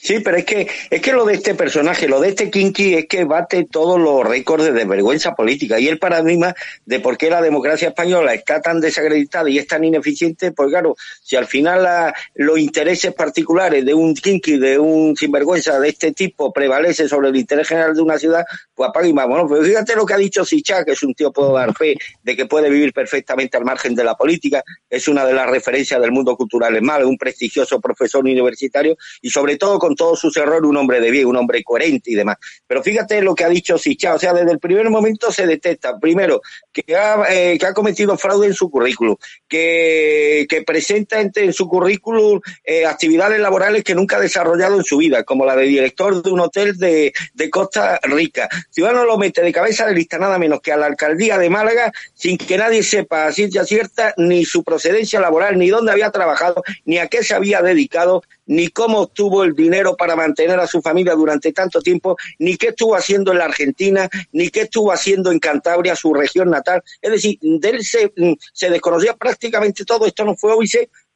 Sí, 0.00 0.20
pero 0.20 0.36
es 0.36 0.44
que, 0.44 0.68
es 0.90 1.00
que 1.00 1.12
lo 1.12 1.24
de 1.24 1.34
este 1.34 1.54
personaje, 1.54 2.08
lo 2.08 2.20
de 2.20 2.28
este 2.28 2.50
Kinky 2.50 2.94
es 2.94 3.06
que 3.06 3.24
bate 3.24 3.64
todos 3.64 3.98
los 3.98 4.22
récords 4.22 4.64
de 4.64 4.84
vergüenza 4.84 5.34
política 5.34 5.80
y 5.80 5.88
el 5.88 5.98
paradigma 5.98 6.54
de 6.84 7.00
por 7.00 7.16
qué 7.16 7.30
la 7.30 7.40
democracia 7.40 7.88
española 7.88 8.34
está 8.34 8.60
tan 8.60 8.80
desacreditada 8.80 9.48
y 9.48 9.58
es 9.58 9.66
tan 9.66 9.84
ineficiente, 9.84 10.52
pues 10.52 10.68
claro, 10.68 10.94
si 11.22 11.36
al 11.36 11.46
final 11.46 12.12
los 12.34 12.58
intereses 12.58 13.14
particulares 13.14 13.84
de 13.84 13.94
un 13.94 14.14
Kinky, 14.14 14.58
de 14.58 14.78
un 14.78 15.16
sinvergüenza 15.16 15.80
de 15.80 15.88
este 15.88 16.12
tipo 16.12 16.52
prevalece 16.52 17.08
sobre 17.08 17.28
el 17.30 17.36
interés 17.36 17.68
general 17.68 17.94
de 17.94 18.02
una 18.02 18.18
ciudad, 18.18 18.44
pues 18.74 18.90
apaga 18.90 19.06
y 19.06 19.12
vámonos. 19.12 19.50
Pero 19.50 19.64
fíjate 19.64 19.96
lo 19.96 20.04
que 20.04 20.14
ha 20.14 20.18
dicho 20.18 20.44
Sichá, 20.44 20.84
que 20.84 20.92
es 20.92 21.02
un 21.02 21.14
tío, 21.14 21.32
puedo 21.32 21.54
dar 21.54 21.74
fe, 21.74 21.96
de 22.22 22.36
que 22.36 22.46
puede 22.46 22.68
vivir 22.68 22.92
perfectamente 22.92 23.56
al 23.56 23.64
margen 23.64 23.94
de 23.94 24.04
la 24.04 24.14
política, 24.14 24.62
es 24.90 25.08
una 25.08 25.24
de 25.24 25.32
las 25.32 25.48
referencias 25.48 26.00
del 26.00 26.12
mundo 26.12 26.36
cultural 26.36 26.76
en 26.76 26.84
Mal, 26.84 27.04
un 27.04 27.16
prestigioso 27.16 27.80
profesor 27.80 28.24
universitario 28.24 28.96
y 29.22 29.30
sobre 29.30 29.56
todo 29.56 29.77
con 29.78 29.94
todos 29.94 30.18
sus 30.18 30.36
errores 30.36 30.68
un 30.68 30.76
hombre 30.76 31.00
de 31.00 31.10
bien, 31.10 31.26
un 31.26 31.36
hombre 31.36 31.62
coherente 31.62 32.10
y 32.10 32.14
demás. 32.14 32.36
Pero 32.66 32.82
fíjate 32.82 33.22
lo 33.22 33.34
que 33.34 33.44
ha 33.44 33.48
dicho 33.48 33.78
Sichá, 33.78 34.14
o 34.14 34.18
sea, 34.18 34.32
desde 34.32 34.52
el 34.52 34.58
primer 34.58 34.88
momento 34.90 35.32
se 35.32 35.46
detecta, 35.46 35.98
primero, 35.98 36.40
que 36.72 36.96
ha, 36.96 37.24
eh, 37.30 37.58
cometido 37.74 38.16
fraude 38.16 38.46
en 38.46 38.54
su 38.54 38.70
currículum, 38.70 39.16
que, 39.46 40.46
que 40.48 40.62
presenta 40.62 41.20
en, 41.20 41.52
su 41.52 41.68
currículum 41.68 42.40
eh, 42.64 42.86
actividades 42.86 43.40
laborales 43.40 43.84
que 43.84 43.94
nunca 43.94 44.16
ha 44.16 44.20
desarrollado 44.20 44.76
en 44.76 44.84
su 44.84 44.96
vida, 44.96 45.24
como 45.24 45.44
la 45.44 45.54
de 45.54 45.64
director 45.64 46.22
de 46.22 46.30
un 46.30 46.40
hotel 46.40 46.76
de, 46.76 47.12
de 47.34 47.50
Costa 47.50 48.00
Rica. 48.02 48.48
Ciudadano 48.70 49.04
lo 49.04 49.18
mete 49.18 49.42
de 49.42 49.52
cabeza 49.52 49.86
de 49.86 49.94
lista 49.94 50.18
nada 50.18 50.38
menos 50.38 50.60
que 50.60 50.72
a 50.72 50.76
la 50.76 50.86
alcaldía 50.86 51.38
de 51.38 51.50
Málaga 51.50 51.92
sin 52.14 52.36
que 52.38 52.58
nadie 52.58 52.82
sepa 52.82 53.26
a 53.26 53.32
ciencia 53.32 53.64
cierta 53.64 54.14
ni 54.16 54.44
su 54.44 54.64
procedencia 54.64 55.20
laboral, 55.20 55.58
ni 55.58 55.68
dónde 55.68 55.92
había 55.92 56.10
trabajado, 56.10 56.62
ni 56.84 56.98
a 56.98 57.08
qué 57.08 57.22
se 57.22 57.34
había 57.34 57.62
dedicado, 57.62 58.22
ni 58.48 58.68
cómo 58.68 59.00
obtuvo 59.00 59.44
el 59.44 59.54
dinero 59.54 59.96
para 59.96 60.16
mantener 60.16 60.58
a 60.58 60.66
su 60.66 60.82
familia 60.82 61.14
durante 61.14 61.52
tanto 61.52 61.80
tiempo, 61.80 62.16
ni 62.38 62.56
qué 62.56 62.68
estuvo 62.68 62.96
haciendo 62.96 63.32
en 63.32 63.38
la 63.38 63.44
Argentina, 63.44 64.08
ni 64.32 64.48
qué 64.50 64.62
estuvo 64.62 64.92
haciendo 64.92 65.30
en 65.30 65.38
Cantabria, 65.38 65.94
su 65.94 66.12
región 66.12 66.50
natal. 66.50 66.82
Es 67.00 67.12
decir, 67.12 67.38
de 67.40 67.68
él 67.70 67.84
se, 67.84 68.12
se 68.52 68.70
desconocía 68.70 69.14
prácticamente 69.14 69.84
todo. 69.84 70.06
Esto 70.06 70.24
no 70.24 70.36
fue 70.36 70.52
hoy, 70.52 70.66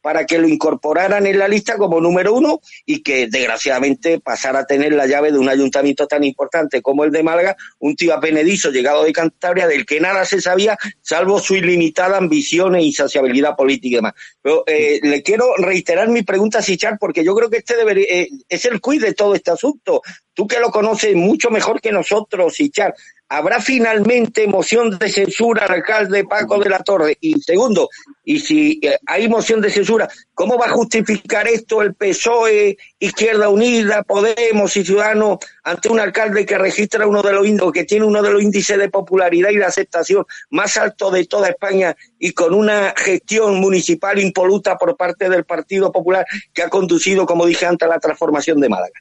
para 0.03 0.27
que 0.27 0.39
lo 0.39 0.49
incorporaran 0.49 1.27
en 1.27 1.39
la 1.39 1.49
lista 1.49 1.79
como 1.79 2.01
número 2.01 2.35
uno 2.35 2.61
y 2.85 3.03
que 3.03 3.29
desgraciadamente 3.29 4.21
pasara 4.21 4.61
a 4.61 4.67
tener 4.67 4.93
la 4.93 5.07
llave 5.07 5.33
de 5.33 5.39
un 5.39 5.49
ayuntamiento 5.49 6.07
tan 6.07 6.25
importante 6.25 6.83
como 6.83 7.05
el 7.05 7.13
de 7.13 7.23
Málaga, 7.23 7.57
un 7.79 7.97
tío 7.97 8.13
apenedizo 8.13 8.71
llegado 8.71 9.05
de 9.05 9.13
Cantabria 9.13 9.67
del 9.67 9.87
que 9.87 10.01
nada 10.01 10.25
se 10.25 10.41
sabía 10.41 10.77
salvo 11.01 11.39
su 11.39 11.55
ilimitada 11.55 12.19
ambición 12.19 12.75
e 12.75 12.83
insaciabilidad 12.83 13.57
política 13.57 13.93
y 13.93 13.97
demás. 13.97 14.15
Pero 14.43 14.65
eh, 14.67 15.01
le 15.03 15.23
quiero 15.23 15.57
reiterar 15.57 16.09
mi 16.09 16.23
pregunta 16.23 16.59
a 16.59 16.63
Sichar 16.63 16.99
porque 16.99 17.25
yo 17.25 17.35
creo 17.35 17.49
que 17.49 17.59
este 17.59 17.77
debería, 17.77 18.07
eh, 18.09 18.29
es 18.49 18.65
el 18.65 18.81
quiz 18.81 19.01
de 19.01 19.15
todo 19.15 19.35
este 19.35 19.53
asunto. 19.53 20.03
Tú 20.35 20.47
que 20.47 20.61
lo 20.61 20.71
conoces 20.71 21.15
mucho 21.15 21.51
mejor 21.51 21.81
que 21.81 21.93
nosotros, 21.93 22.55
Sichar, 22.55 22.95
¿Habrá 23.35 23.63
finalmente 23.63 24.47
moción 24.47 24.99
de 24.99 25.09
censura 25.09 25.65
al 25.65 25.77
alcalde 25.77 26.27
Paco 26.27 26.59
de 26.59 26.69
la 26.69 26.81
Torre? 26.81 27.17
Y 27.19 27.41
segundo, 27.41 27.89
y 28.23 28.39
si 28.39 28.79
eh, 28.83 28.99
hay 29.07 29.27
moción 29.27 29.63
de 29.63 29.71
censura, 29.71 30.07
¿cómo 30.35 30.59
va 30.59 30.67
a 30.67 30.73
justificar 30.73 31.49
esto 31.49 31.81
el 31.81 31.95
PSOE, 31.95 32.77
Izquierda 32.99 33.49
Unida, 33.49 34.03
Podemos 34.03 34.77
y 34.77 34.85
Ciudadanos 34.85 35.39
ante 35.65 35.89
un 35.89 35.99
alcalde 35.99 36.45
que 36.45 36.59
registra 36.59 37.07
uno 37.07 37.23
de 37.23 37.33
los 37.33 37.73
que 37.73 37.85
tiene 37.85 38.05
uno 38.05 38.21
de 38.21 38.33
los 38.33 38.43
índices 38.43 38.77
de 38.77 38.91
popularidad 38.91 39.49
y 39.49 39.57
de 39.57 39.65
aceptación 39.65 40.27
más 40.51 40.77
altos 40.77 41.11
de 41.15 41.25
toda 41.25 41.49
España 41.49 41.97
y 42.19 42.33
con 42.33 42.53
una 42.53 42.93
gestión 42.95 43.55
municipal 43.55 44.19
impoluta 44.19 44.77
por 44.77 44.95
parte 44.95 45.31
del 45.31 45.47
Partido 45.47 45.91
Popular 45.91 46.27
que 46.53 46.65
ha 46.65 46.69
conducido, 46.69 47.25
como 47.25 47.47
dije 47.47 47.65
antes, 47.65 47.89
a 47.89 47.93
la 47.93 47.99
transformación 47.99 48.61
de 48.61 48.69
Málaga? 48.69 49.01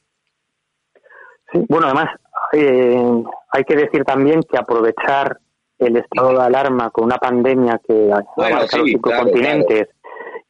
Bueno, 1.53 1.87
además, 1.87 2.07
eh, 2.53 3.23
hay 3.51 3.63
que 3.63 3.75
decir 3.75 4.03
también 4.03 4.41
que 4.43 4.57
aprovechar 4.57 5.37
el 5.79 5.97
estado 5.97 6.33
de 6.33 6.43
alarma 6.43 6.89
con 6.91 7.05
una 7.05 7.17
pandemia 7.17 7.79
que 7.85 8.11
abarca 8.11 8.61
los 8.61 8.69
cinco 8.69 9.11
continentes 9.17 9.89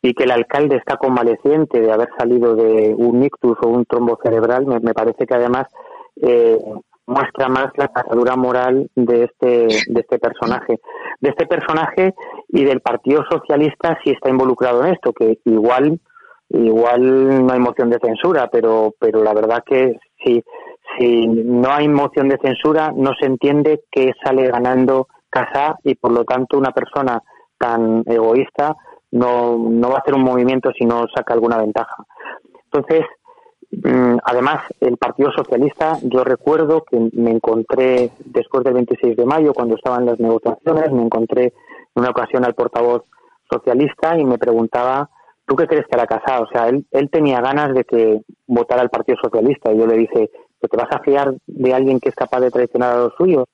y 0.01 0.13
que 0.13 0.23
el 0.23 0.31
alcalde 0.31 0.77
está 0.77 0.97
convaleciente 0.97 1.79
de 1.79 1.91
haber 1.91 2.09
salido 2.17 2.55
de 2.55 2.93
un 2.97 3.23
ictus 3.23 3.57
o 3.61 3.69
un 3.69 3.85
trombo 3.85 4.19
cerebral, 4.21 4.65
me, 4.65 4.93
parece 4.93 5.25
que 5.25 5.35
además 5.35 5.67
eh, 6.21 6.57
muestra 7.05 7.47
más 7.49 7.67
la 7.75 7.87
casadura 7.87 8.35
moral 8.35 8.89
de 8.95 9.25
este, 9.25 9.67
de 9.91 10.01
este 10.01 10.19
personaje. 10.19 10.79
De 11.19 11.29
este 11.29 11.45
personaje 11.45 12.13
y 12.49 12.65
del 12.65 12.81
Partido 12.81 13.23
Socialista 13.29 13.97
si 14.03 14.11
está 14.11 14.29
involucrado 14.29 14.83
en 14.83 14.93
esto, 14.93 15.13
que 15.13 15.39
igual 15.45 15.99
igual 16.49 17.45
no 17.45 17.53
hay 17.53 17.59
moción 17.59 17.89
de 17.89 17.99
censura, 17.99 18.49
pero, 18.51 18.93
pero 18.99 19.23
la 19.23 19.33
verdad 19.33 19.63
que 19.65 19.97
sí 20.23 20.33
si 20.33 20.43
no 20.99 21.71
hay 21.71 21.87
moción 21.87 22.29
de 22.29 22.37
censura, 22.41 22.91
no 22.95 23.11
se 23.19 23.25
entiende 23.25 23.83
que 23.91 24.11
sale 24.23 24.47
ganando 24.47 25.07
Casa 25.29 25.77
y 25.83 25.95
por 25.95 26.11
lo 26.11 26.25
tanto 26.25 26.57
una 26.57 26.71
persona 26.71 27.23
tan 27.57 28.03
egoísta 28.05 28.75
no, 29.11 29.57
no 29.57 29.89
va 29.89 29.95
a 29.95 29.99
hacer 29.99 30.13
un 30.13 30.23
movimiento 30.23 30.71
si 30.77 30.85
no 30.85 31.05
saca 31.13 31.33
alguna 31.33 31.57
ventaja. 31.57 32.03
Entonces, 32.65 33.05
mm, 33.71 34.17
además, 34.23 34.63
el 34.79 34.97
Partido 34.97 35.31
Socialista, 35.31 35.97
yo 36.03 36.23
recuerdo 36.23 36.83
que 36.83 37.09
me 37.13 37.31
encontré 37.31 38.11
después 38.25 38.63
del 38.63 38.73
26 38.73 39.15
de 39.15 39.25
mayo, 39.25 39.53
cuando 39.53 39.75
estaban 39.75 40.05
las 40.05 40.19
negociaciones, 40.19 40.91
me 40.91 41.03
encontré 41.03 41.45
en 41.45 41.53
una 41.95 42.09
ocasión 42.09 42.45
al 42.45 42.55
portavoz 42.55 43.03
socialista 43.49 44.17
y 44.17 44.23
me 44.23 44.37
preguntaba, 44.37 45.09
¿tú 45.45 45.55
qué 45.55 45.67
crees 45.67 45.85
que 45.87 45.95
hará 45.95 46.07
Casa? 46.07 46.41
O 46.41 46.47
sea, 46.47 46.69
él, 46.69 46.85
él 46.91 47.09
tenía 47.09 47.41
ganas 47.41 47.73
de 47.73 47.83
que 47.83 48.21
votara 48.47 48.81
el 48.81 48.89
Partido 48.89 49.17
Socialista 49.21 49.71
y 49.71 49.77
yo 49.77 49.87
le 49.87 49.97
dije, 49.97 50.29
que 50.61 50.67
te 50.67 50.77
vas 50.77 50.91
a 50.91 50.99
fiar 50.99 51.33
de 51.47 51.73
alguien 51.73 51.99
que 51.99 52.09
es 52.09 52.15
capaz 52.15 52.39
de 52.39 52.51
traicionar 52.51 52.93
a 52.93 53.01
los 53.03 53.13
suyos. 53.15 53.45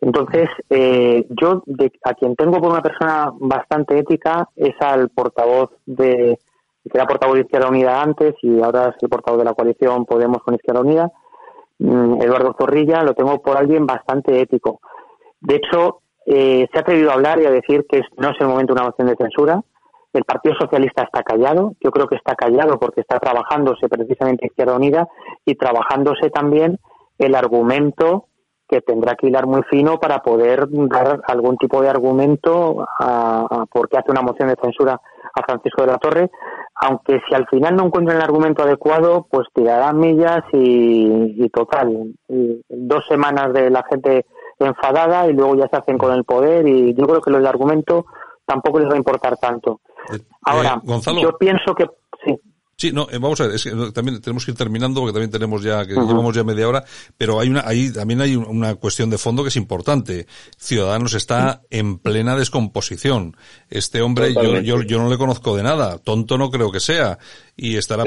Entonces, 0.00 0.48
eh, 0.70 1.26
yo 1.30 1.62
de, 1.66 1.90
a 2.04 2.14
quien 2.14 2.36
tengo 2.36 2.60
por 2.60 2.70
una 2.70 2.82
persona 2.82 3.32
bastante 3.38 3.98
ética 3.98 4.48
es 4.54 4.74
al 4.80 5.08
portavoz 5.08 5.70
de, 5.86 6.38
que 6.84 6.98
era 6.98 7.06
portavoz 7.06 7.36
de 7.36 7.42
Izquierda 7.42 7.68
Unida 7.68 8.02
antes 8.02 8.34
y 8.42 8.60
ahora 8.60 8.94
es 8.96 9.02
el 9.02 9.08
portavoz 9.08 9.38
de 9.38 9.44
la 9.44 9.54
coalición 9.54 10.04
Podemos 10.04 10.42
con 10.42 10.54
Izquierda 10.54 10.80
Unida, 10.80 11.10
mm, 11.78 12.22
Eduardo 12.22 12.54
Zorrilla, 12.58 13.02
lo 13.02 13.14
tengo 13.14 13.40
por 13.42 13.56
alguien 13.56 13.86
bastante 13.86 14.40
ético. 14.40 14.80
De 15.40 15.56
hecho, 15.56 16.00
eh, 16.26 16.68
se 16.70 16.78
ha 16.78 16.82
atrevido 16.82 17.10
a 17.10 17.14
hablar 17.14 17.40
y 17.40 17.46
a 17.46 17.50
decir 17.50 17.84
que 17.88 18.02
no 18.18 18.30
es 18.30 18.40
el 18.40 18.46
momento 18.46 18.74
de 18.74 18.80
una 18.80 18.90
moción 18.90 19.08
de 19.08 19.16
censura, 19.16 19.62
el 20.12 20.24
Partido 20.24 20.54
Socialista 20.58 21.02
está 21.02 21.22
callado, 21.22 21.74
yo 21.80 21.90
creo 21.90 22.06
que 22.06 22.16
está 22.16 22.34
callado 22.34 22.78
porque 22.78 23.02
está 23.02 23.18
trabajándose 23.18 23.88
precisamente 23.88 24.46
Izquierda 24.46 24.76
Unida 24.76 25.08
y 25.44 25.54
trabajándose 25.54 26.30
también 26.30 26.78
el 27.18 27.34
argumento 27.34 28.26
que 28.68 28.80
tendrá 28.82 29.14
que 29.14 29.28
hilar 29.28 29.46
muy 29.46 29.62
fino 29.70 29.98
para 29.98 30.18
poder 30.22 30.66
dar 30.68 31.20
algún 31.26 31.56
tipo 31.56 31.80
de 31.80 31.88
argumento 31.88 32.86
a, 32.98 33.64
por 33.72 33.88
qué 33.88 33.96
hace 33.96 34.10
una 34.10 34.20
moción 34.20 34.48
de 34.48 34.56
censura 34.62 35.00
a 35.34 35.42
Francisco 35.42 35.82
de 35.82 35.88
la 35.88 35.98
Torre, 35.98 36.30
aunque 36.74 37.20
si 37.26 37.34
al 37.34 37.46
final 37.46 37.76
no 37.76 37.86
encuentran 37.86 38.18
el 38.18 38.22
argumento 38.22 38.62
adecuado, 38.62 39.26
pues 39.30 39.46
tirarán 39.54 39.98
millas 39.98 40.42
y, 40.52 41.44
y 41.44 41.48
total, 41.48 42.14
dos 42.28 43.04
semanas 43.08 43.52
de 43.54 43.70
la 43.70 43.84
gente 43.90 44.26
enfadada 44.58 45.26
y 45.28 45.32
luego 45.32 45.56
ya 45.56 45.68
se 45.68 45.76
hacen 45.76 45.96
con 45.96 46.12
el 46.12 46.24
poder 46.24 46.68
y 46.68 46.94
yo 46.94 47.06
creo 47.06 47.20
que 47.20 47.30
el 47.30 47.46
argumento 47.46 48.04
tampoco 48.48 48.78
les 48.80 48.88
va 48.88 48.94
a 48.94 48.96
importar 48.96 49.36
tanto. 49.36 49.82
Eh, 50.10 50.18
Ahora, 50.46 50.80
Gonzalo, 50.82 51.20
yo 51.20 51.36
pienso 51.36 51.74
que 51.74 51.84
sí. 52.24 52.34
Sí, 52.80 52.92
no, 52.92 53.08
eh, 53.10 53.18
vamos 53.18 53.40
a 53.40 53.48
ver, 53.48 53.56
es 53.56 53.64
que 53.64 53.72
también 53.92 54.20
tenemos 54.20 54.44
que 54.44 54.52
ir 54.52 54.56
terminando 54.56 55.00
porque 55.00 55.12
también 55.12 55.32
tenemos 55.32 55.64
ya, 55.64 55.84
que 55.84 55.94
llevamos 55.94 56.32
ya 56.32 56.44
media 56.44 56.68
hora, 56.68 56.84
pero 57.16 57.40
hay 57.40 57.48
una, 57.48 57.66
ahí 57.66 57.90
también 57.90 58.20
hay 58.20 58.36
una 58.36 58.76
cuestión 58.76 59.10
de 59.10 59.18
fondo 59.18 59.42
que 59.42 59.48
es 59.48 59.56
importante. 59.56 60.28
Ciudadanos 60.56 61.14
está 61.14 61.62
en 61.70 61.98
plena 61.98 62.36
descomposición. 62.36 63.36
Este 63.68 64.00
hombre, 64.00 64.32
yo, 64.32 64.60
yo, 64.60 64.82
yo, 64.82 64.98
no 65.00 65.10
le 65.10 65.18
conozco 65.18 65.56
de 65.56 65.64
nada, 65.64 65.98
tonto 65.98 66.38
no 66.38 66.52
creo 66.52 66.70
que 66.70 66.78
sea, 66.78 67.18
y 67.56 67.74
estará, 67.74 68.04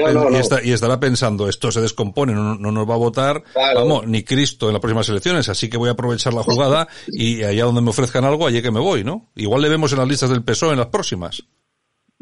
Y, 0.64 0.72
estará 0.72 0.98
pensando, 0.98 1.50
esto 1.50 1.70
se 1.70 1.82
descompone, 1.82 2.32
no, 2.32 2.54
no 2.54 2.72
nos 2.72 2.88
va 2.88 2.94
a 2.94 2.96
votar, 2.96 3.44
vamos, 3.54 4.06
ni 4.06 4.22
Cristo 4.22 4.68
en 4.68 4.72
las 4.72 4.80
próximas 4.80 5.06
elecciones, 5.10 5.50
así 5.50 5.68
que 5.68 5.76
voy 5.76 5.90
a 5.90 5.92
aprovechar 5.92 6.32
la 6.32 6.44
jugada 6.44 6.88
y 7.08 7.42
allá 7.42 7.66
donde 7.66 7.82
me 7.82 7.90
ofrezcan 7.90 8.24
algo, 8.24 8.46
allí 8.46 8.62
que 8.62 8.70
me 8.70 8.80
voy, 8.80 9.04
¿no? 9.04 9.28
Igual 9.36 9.60
le 9.60 9.68
vemos 9.68 9.92
en 9.92 9.98
las 9.98 10.08
listas 10.08 10.30
del 10.30 10.42
PSOE 10.42 10.72
en 10.72 10.78
las 10.78 10.88
próximas. 10.88 11.44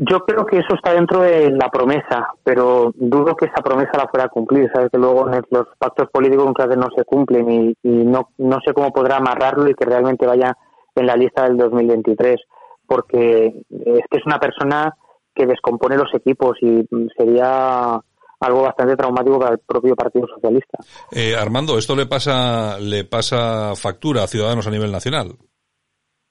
Yo 0.02 0.24
creo 0.24 0.46
que 0.46 0.56
eso 0.56 0.74
está 0.74 0.94
dentro 0.94 1.20
de 1.20 1.50
la 1.50 1.68
promesa, 1.68 2.32
pero 2.42 2.90
dudo 2.96 3.36
que 3.36 3.44
esa 3.44 3.62
promesa 3.62 3.98
la 3.98 4.08
fuera 4.08 4.24
a 4.24 4.28
cumplir. 4.30 4.70
Sabes 4.72 4.88
que 4.90 4.96
luego 4.96 5.26
los 5.50 5.66
pactos 5.78 6.08
políticos 6.10 6.46
muchas 6.46 6.68
veces 6.68 6.80
no 6.82 6.88
se 6.96 7.04
cumplen 7.04 7.50
y, 7.50 7.76
no, 7.82 8.30
no 8.38 8.58
sé 8.64 8.72
cómo 8.72 8.94
podrá 8.94 9.18
amarrarlo 9.18 9.68
y 9.68 9.74
que 9.74 9.84
realmente 9.84 10.26
vaya 10.26 10.56
en 10.94 11.06
la 11.06 11.16
lista 11.16 11.44
del 11.44 11.58
2023, 11.58 12.36
porque 12.86 13.48
es 13.68 14.02
que 14.10 14.16
es 14.16 14.24
una 14.24 14.38
persona 14.38 14.96
que 15.34 15.44
descompone 15.44 15.98
los 15.98 16.14
equipos 16.14 16.56
y 16.62 16.82
sería 17.14 18.00
algo 18.40 18.62
bastante 18.62 18.96
traumático 18.96 19.38
para 19.38 19.52
el 19.52 19.58
propio 19.58 19.94
Partido 19.94 20.26
Socialista. 20.34 20.78
Eh, 21.12 21.36
Armando, 21.36 21.76
¿esto 21.76 21.94
le 21.94 22.06
pasa, 22.06 22.78
le 22.80 23.04
pasa 23.04 23.74
factura 23.76 24.22
a 24.22 24.26
Ciudadanos 24.26 24.66
a 24.66 24.70
nivel 24.70 24.90
nacional? 24.90 25.36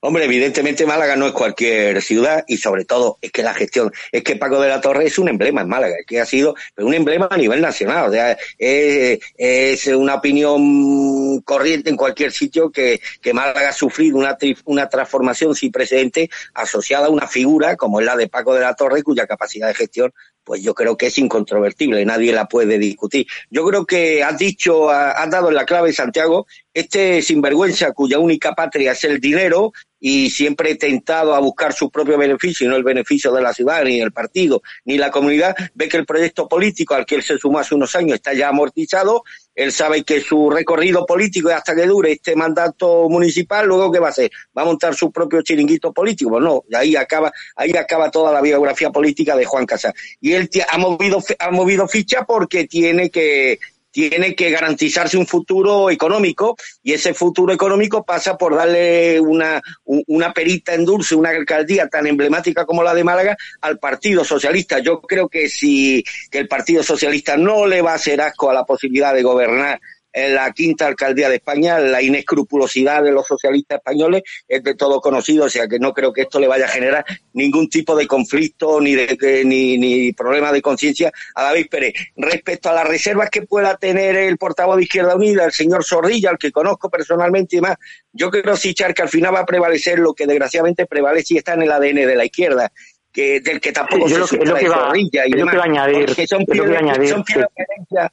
Hombre, 0.01 0.23
evidentemente 0.23 0.85
Málaga 0.85 1.17
no 1.17 1.27
es 1.27 1.33
cualquier 1.33 2.01
ciudad 2.01 2.45
y 2.47 2.55
sobre 2.55 2.85
todo 2.85 3.17
es 3.21 3.33
que 3.33 3.43
la 3.43 3.53
gestión, 3.53 3.91
es 4.13 4.23
que 4.23 4.37
Paco 4.37 4.61
de 4.61 4.69
la 4.69 4.79
Torre 4.79 5.05
es 5.07 5.19
un 5.19 5.27
emblema 5.27 5.59
en 5.59 5.67
Málaga, 5.67 5.95
que 6.07 6.21
ha 6.21 6.25
sido 6.25 6.55
un 6.77 6.93
emblema 6.93 7.27
a 7.29 7.35
nivel 7.35 7.59
nacional, 7.59 8.07
o 8.07 8.11
sea, 8.13 8.37
es, 8.57 9.19
es 9.37 9.87
una 9.87 10.15
opinión 10.15 11.41
corriente 11.41 11.89
en 11.89 11.97
cualquier 11.97 12.31
sitio 12.31 12.71
que, 12.71 13.01
que 13.21 13.33
Málaga 13.33 13.67
ha 13.67 13.73
sufrido 13.73 14.17
una, 14.17 14.37
una 14.63 14.87
transformación 14.87 15.53
sin 15.53 15.69
precedente 15.69 16.29
asociada 16.53 17.07
a 17.07 17.09
una 17.09 17.27
figura 17.27 17.75
como 17.75 17.99
es 17.99 18.05
la 18.05 18.15
de 18.15 18.29
Paco 18.29 18.53
de 18.53 18.61
la 18.61 18.75
Torre, 18.75 19.03
cuya 19.03 19.27
capacidad 19.27 19.67
de 19.67 19.73
gestión 19.73 20.13
pues 20.49 20.63
yo 20.63 20.73
creo 20.73 20.97
que 20.97 21.07
es 21.07 21.17
incontrovertible, 21.19 22.03
nadie 22.05 22.33
la 22.33 22.47
puede 22.47 22.79
discutir. 22.79 23.27
Yo 23.51 23.63
creo 23.67 23.85
que 23.85 24.23
has 24.23 24.35
dicho, 24.35 24.89
has 24.89 25.29
dado 25.29 25.49
en 25.49 25.53
la 25.53 25.63
clave, 25.63 25.93
Santiago, 25.93 26.47
este 26.73 27.21
sinvergüenza 27.21 27.91
cuya 27.91 28.17
única 28.17 28.55
patria 28.55 28.93
es 28.93 29.03
el 29.03 29.19
dinero 29.19 29.73
y 29.99 30.29
siempre 30.29 30.75
tentado 30.75 31.35
a 31.35 31.39
buscar 31.39 31.73
su 31.73 31.89
propio 31.89 32.17
beneficio 32.17 32.65
y 32.65 32.69
no 32.69 32.75
el 32.75 32.83
beneficio 32.83 33.31
de 33.31 33.41
la 33.41 33.53
ciudad, 33.53 33.83
ni 33.83 33.99
el 33.99 34.11
partido, 34.11 34.61
ni 34.85 34.97
la 34.97 35.11
comunidad, 35.11 35.55
ve 35.73 35.89
que 35.89 35.97
el 35.97 36.05
proyecto 36.05 36.47
político 36.47 36.93
al 36.93 37.05
que 37.05 37.15
él 37.15 37.23
se 37.23 37.37
sumó 37.37 37.59
hace 37.59 37.75
unos 37.75 37.95
años 37.95 38.15
está 38.15 38.33
ya 38.33 38.49
amortizado, 38.49 39.23
él 39.53 39.73
sabe 39.73 40.03
que 40.03 40.21
su 40.21 40.49
recorrido 40.49 41.05
político 41.05 41.49
es 41.49 41.55
hasta 41.55 41.75
que 41.75 41.85
dure 41.85 42.13
este 42.13 42.35
mandato 42.35 43.09
municipal, 43.09 43.67
luego 43.67 43.91
¿qué 43.91 43.99
va 43.99 44.07
a 44.07 44.11
hacer? 44.11 44.31
¿Va 44.57 44.61
a 44.61 44.65
montar 44.65 44.95
su 44.95 45.11
propio 45.11 45.41
chiringuito 45.41 45.91
político? 45.91 46.29
Pues 46.31 46.43
no, 46.43 46.63
ahí 46.73 46.95
acaba, 46.95 47.31
ahí 47.55 47.75
acaba 47.75 48.09
toda 48.09 48.31
la 48.31 48.41
biografía 48.41 48.89
política 48.89 49.35
de 49.35 49.43
Juan 49.43 49.65
Casas. 49.65 49.93
Y 50.21 50.31
él 50.31 50.49
ha 50.69 50.77
movido, 50.77 51.21
ha 51.39 51.51
movido 51.51 51.87
ficha 51.89 52.25
porque 52.25 52.67
tiene 52.67 53.09
que, 53.09 53.59
tiene 53.99 54.33
que 54.33 54.49
garantizarse 54.49 55.17
un 55.17 55.27
futuro 55.27 55.89
económico 55.89 56.55
y 56.81 56.93
ese 56.93 57.13
futuro 57.13 57.51
económico 57.51 58.05
pasa 58.05 58.37
por 58.37 58.55
darle 58.55 59.19
una, 59.19 59.61
una 59.83 60.31
perita 60.31 60.73
en 60.73 60.85
dulce, 60.85 61.15
una 61.15 61.31
alcaldía 61.31 61.89
tan 61.89 62.07
emblemática 62.07 62.65
como 62.65 62.81
la 62.81 62.93
de 62.93 63.03
Málaga 63.03 63.35
al 63.59 63.77
Partido 63.77 64.23
Socialista. 64.23 64.79
Yo 64.79 65.01
creo 65.01 65.27
que 65.27 65.49
si 65.49 66.01
que 66.31 66.39
el 66.39 66.47
Partido 66.47 66.81
Socialista 66.81 67.35
no 67.35 67.67
le 67.67 67.81
va 67.81 67.91
a 67.91 67.95
hacer 67.95 68.21
asco 68.21 68.49
a 68.49 68.53
la 68.53 68.63
posibilidad 68.63 69.13
de 69.13 69.23
gobernar 69.23 69.81
en 70.11 70.35
la 70.35 70.51
quinta 70.51 70.87
alcaldía 70.87 71.29
de 71.29 71.35
España, 71.35 71.79
la 71.79 72.01
inescrupulosidad 72.01 73.03
de 73.03 73.11
los 73.11 73.27
socialistas 73.27 73.77
españoles 73.77 74.23
es 74.47 74.63
de 74.63 74.75
todo 74.75 75.01
conocido, 75.01 75.45
o 75.45 75.49
sea 75.49 75.67
que 75.67 75.79
no 75.79 75.93
creo 75.93 76.11
que 76.11 76.21
esto 76.21 76.39
le 76.39 76.47
vaya 76.47 76.65
a 76.65 76.69
generar 76.69 77.05
ningún 77.33 77.69
tipo 77.69 77.95
de 77.95 78.07
conflicto 78.07 78.81
ni 78.81 78.95
de 78.95 79.43
ni, 79.45 79.77
ni 79.77 80.13
problema 80.13 80.51
de 80.51 80.61
conciencia 80.61 81.11
a 81.35 81.43
David 81.43 81.67
Pérez. 81.69 81.93
Respecto 82.15 82.69
a 82.69 82.73
las 82.73 82.87
reservas 82.87 83.29
que 83.29 83.43
pueda 83.43 83.77
tener 83.77 84.15
el 84.15 84.37
portavoz 84.37 84.77
de 84.77 84.83
Izquierda 84.83 85.15
Unida, 85.15 85.45
el 85.45 85.51
señor 85.51 85.83
Zorrilla, 85.83 86.31
al 86.31 86.37
que 86.37 86.51
conozco 86.51 86.89
personalmente 86.89 87.57
y 87.57 87.61
más, 87.61 87.77
yo 88.11 88.29
creo, 88.29 88.55
Sichar, 88.57 88.93
que 88.93 89.01
al 89.01 89.09
final 89.09 89.33
va 89.33 89.41
a 89.41 89.45
prevalecer 89.45 89.99
lo 89.99 90.13
que 90.13 90.25
desgraciadamente 90.25 90.85
prevalece 90.85 91.35
y 91.35 91.37
está 91.37 91.53
en 91.53 91.63
el 91.63 91.71
ADN 91.71 91.95
de 91.95 92.15
la 92.15 92.25
izquierda, 92.25 92.71
que 93.19 93.41
del 93.41 93.59
que 93.59 93.73
tampoco 93.73 94.07
se 94.07 94.17
lo 94.17 94.25
que, 94.25 94.37
lo 94.37 94.55
que 94.55 94.69
va, 94.69 94.91
y 94.95 95.09
demás, 95.09 95.55
a 95.55 95.63
añadir, 95.63 96.15
que 96.15 96.25
son 96.25 96.45
piedras, 96.45 97.09
son 97.09 97.23
piedras 97.23 97.49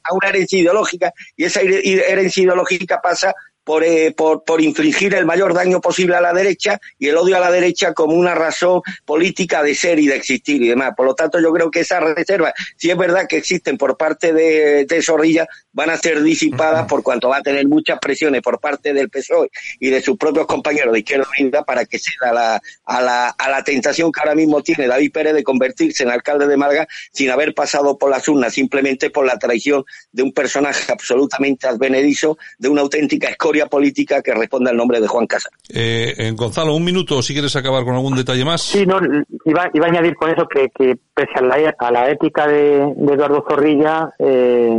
a 0.03 0.13
una 0.13 0.27
herencia 0.27 0.59
ideológica 0.59 1.13
y 1.35 1.45
esa 1.45 1.61
herencia 1.61 2.43
ideológica 2.43 2.99
pasa 3.01 3.33
por, 3.67 3.83
eh, 3.83 4.13
por, 4.15 4.45
por 4.45 4.61
infligir 4.61 5.13
el 5.13 5.25
mayor 5.25 5.53
daño 5.53 5.81
posible 5.81 6.15
a 6.15 6.21
la 6.21 6.31
derecha 6.31 6.79
y 6.97 7.09
el 7.09 7.17
odio 7.17 7.35
a 7.35 7.41
la 7.41 7.51
derecha 7.51 7.93
como 7.93 8.13
una 8.13 8.33
razón 8.33 8.81
política 9.03 9.61
de 9.61 9.75
ser 9.75 9.99
y 9.99 10.07
de 10.07 10.15
existir 10.15 10.63
y 10.63 10.69
demás. 10.69 10.93
Por 10.95 11.05
lo 11.05 11.13
tanto, 11.13 11.37
yo 11.41 11.51
creo 11.51 11.69
que 11.69 11.81
esas 11.81 12.01
reservas, 12.01 12.53
si 12.77 12.89
es 12.89 12.95
verdad 12.95 13.27
que 13.27 13.35
existen 13.35 13.77
por 13.77 13.97
parte 13.97 14.31
de, 14.31 14.85
de 14.85 15.01
Zorrilla, 15.01 15.49
van 15.73 15.89
a 15.89 15.97
ser 15.97 16.23
disipadas 16.23 16.87
por 16.87 17.03
cuanto 17.03 17.27
va 17.27 17.37
a 17.37 17.41
tener 17.41 17.67
muchas 17.67 17.99
presiones 17.99 18.41
por 18.41 18.57
parte 18.61 18.93
del 18.93 19.09
PSOE 19.09 19.49
y 19.81 19.89
de 19.89 20.01
sus 20.01 20.15
propios 20.15 20.47
compañeros 20.47 20.93
de 20.93 20.99
Izquierda 20.99 21.27
Unida 21.37 21.65
para 21.65 21.83
que 21.83 21.99
ceda 21.99 22.29
a 22.29 22.33
la, 22.33 22.61
a, 22.85 23.01
la, 23.01 23.27
a 23.31 23.49
la 23.49 23.63
tentación 23.65 24.13
que 24.13 24.21
ahora 24.21 24.33
mismo 24.33 24.63
tiene 24.63 24.87
David 24.87 25.11
Pérez 25.11 25.33
de 25.33 25.43
convertirse 25.43 26.03
en 26.03 26.11
alcalde 26.11 26.47
de 26.47 26.55
Málaga 26.55 26.87
sin 27.11 27.31
haber 27.31 27.53
pasado 27.53 27.97
por 27.97 28.09
las 28.11 28.25
urnas, 28.29 28.53
simplemente 28.53 29.09
por 29.09 29.25
la 29.25 29.37
traición 29.37 29.83
de 30.13 30.23
un 30.23 30.31
personaje 30.31 30.89
absolutamente 30.89 31.67
advenedizo, 31.67 32.37
de 32.57 32.69
una 32.69 32.79
auténtica 32.79 33.27
escoria 33.27 33.56
política 33.65 34.21
que 34.21 34.33
responde 34.33 34.69
al 34.69 34.77
nombre 34.77 35.01
de 35.01 35.07
Juan 35.07 35.25
Casa. 35.25 35.49
Eh, 35.73 36.13
eh, 36.17 36.31
Gonzalo, 36.35 36.75
un 36.75 36.85
minuto, 36.85 37.21
si 37.21 37.33
quieres 37.33 37.55
acabar 37.55 37.83
con 37.83 37.95
algún 37.95 38.15
detalle 38.15 38.45
más. 38.45 38.61
Sí, 38.61 38.85
no, 38.85 38.99
iba, 39.45 39.69
iba 39.73 39.85
a 39.85 39.89
añadir 39.89 40.15
con 40.15 40.29
eso 40.29 40.47
que, 40.47 40.69
que 40.69 40.95
pese 41.13 41.33
a 41.35 41.41
la, 41.41 41.75
a 41.77 41.91
la 41.91 42.09
ética 42.09 42.47
de, 42.47 42.93
de 42.95 43.13
Eduardo 43.13 43.43
Zorrilla, 43.49 44.13
eh, 44.19 44.69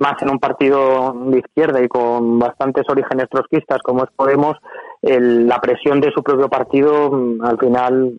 más 0.00 0.20
en 0.20 0.30
un 0.30 0.38
partido 0.38 1.14
de 1.26 1.38
izquierda 1.38 1.82
y 1.82 1.88
con 1.88 2.38
bastantes 2.38 2.84
orígenes 2.88 3.28
trotskistas 3.30 3.78
como 3.82 4.04
es 4.04 4.10
Podemos, 4.16 4.56
el, 5.02 5.46
la 5.46 5.60
presión 5.60 6.00
de 6.00 6.10
su 6.12 6.22
propio 6.22 6.48
partido 6.48 7.10
mm, 7.10 7.44
al 7.44 7.58
final 7.58 8.12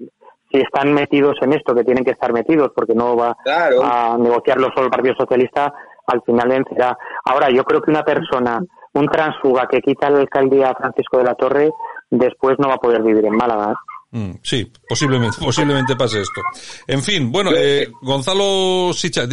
si 0.52 0.62
están 0.62 0.94
metidos 0.94 1.36
en 1.42 1.54
esto, 1.54 1.74
que 1.74 1.84
tienen 1.84 2.04
que 2.04 2.12
estar 2.12 2.32
metidos, 2.32 2.72
porque 2.76 2.94
no 2.94 3.16
va 3.16 3.36
claro. 3.44 3.84
a 3.84 4.18
negociarlo 4.18 4.70
solo 4.74 4.86
el 4.86 4.92
Partido 4.92 5.16
Socialista, 5.18 5.74
al 6.08 6.22
final 6.22 6.50
vencerá. 6.50 6.98
Ahora, 7.26 7.50
yo 7.50 7.64
creo 7.64 7.82
que 7.82 7.92
una 7.92 8.04
persona 8.04 8.62
un 8.96 9.08
transfuga 9.08 9.68
que 9.70 9.82
quita 9.82 10.10
la 10.10 10.20
alcaldía 10.20 10.70
a 10.70 10.76
Francisco 10.76 11.18
de 11.18 11.24
la 11.26 11.36
Torre, 11.36 11.70
después 12.10 12.58
no 12.60 12.70
va 12.70 12.76
a 12.76 12.80
poder 12.80 13.04
vivir 13.04 13.26
en 13.26 13.36
Málaga. 13.36 13.74
¿eh? 13.74 13.76
Mm, 14.18 14.40
sí, 14.42 14.72
posiblemente, 14.88 15.38
posiblemente 15.40 15.96
pase 15.96 16.22
esto. 16.22 16.42
En 16.88 17.04
fin, 17.04 17.32
bueno, 17.32 17.52
eh, 17.54 17.88
Gonzalo 18.02 18.94
Sicha, 18.94 19.24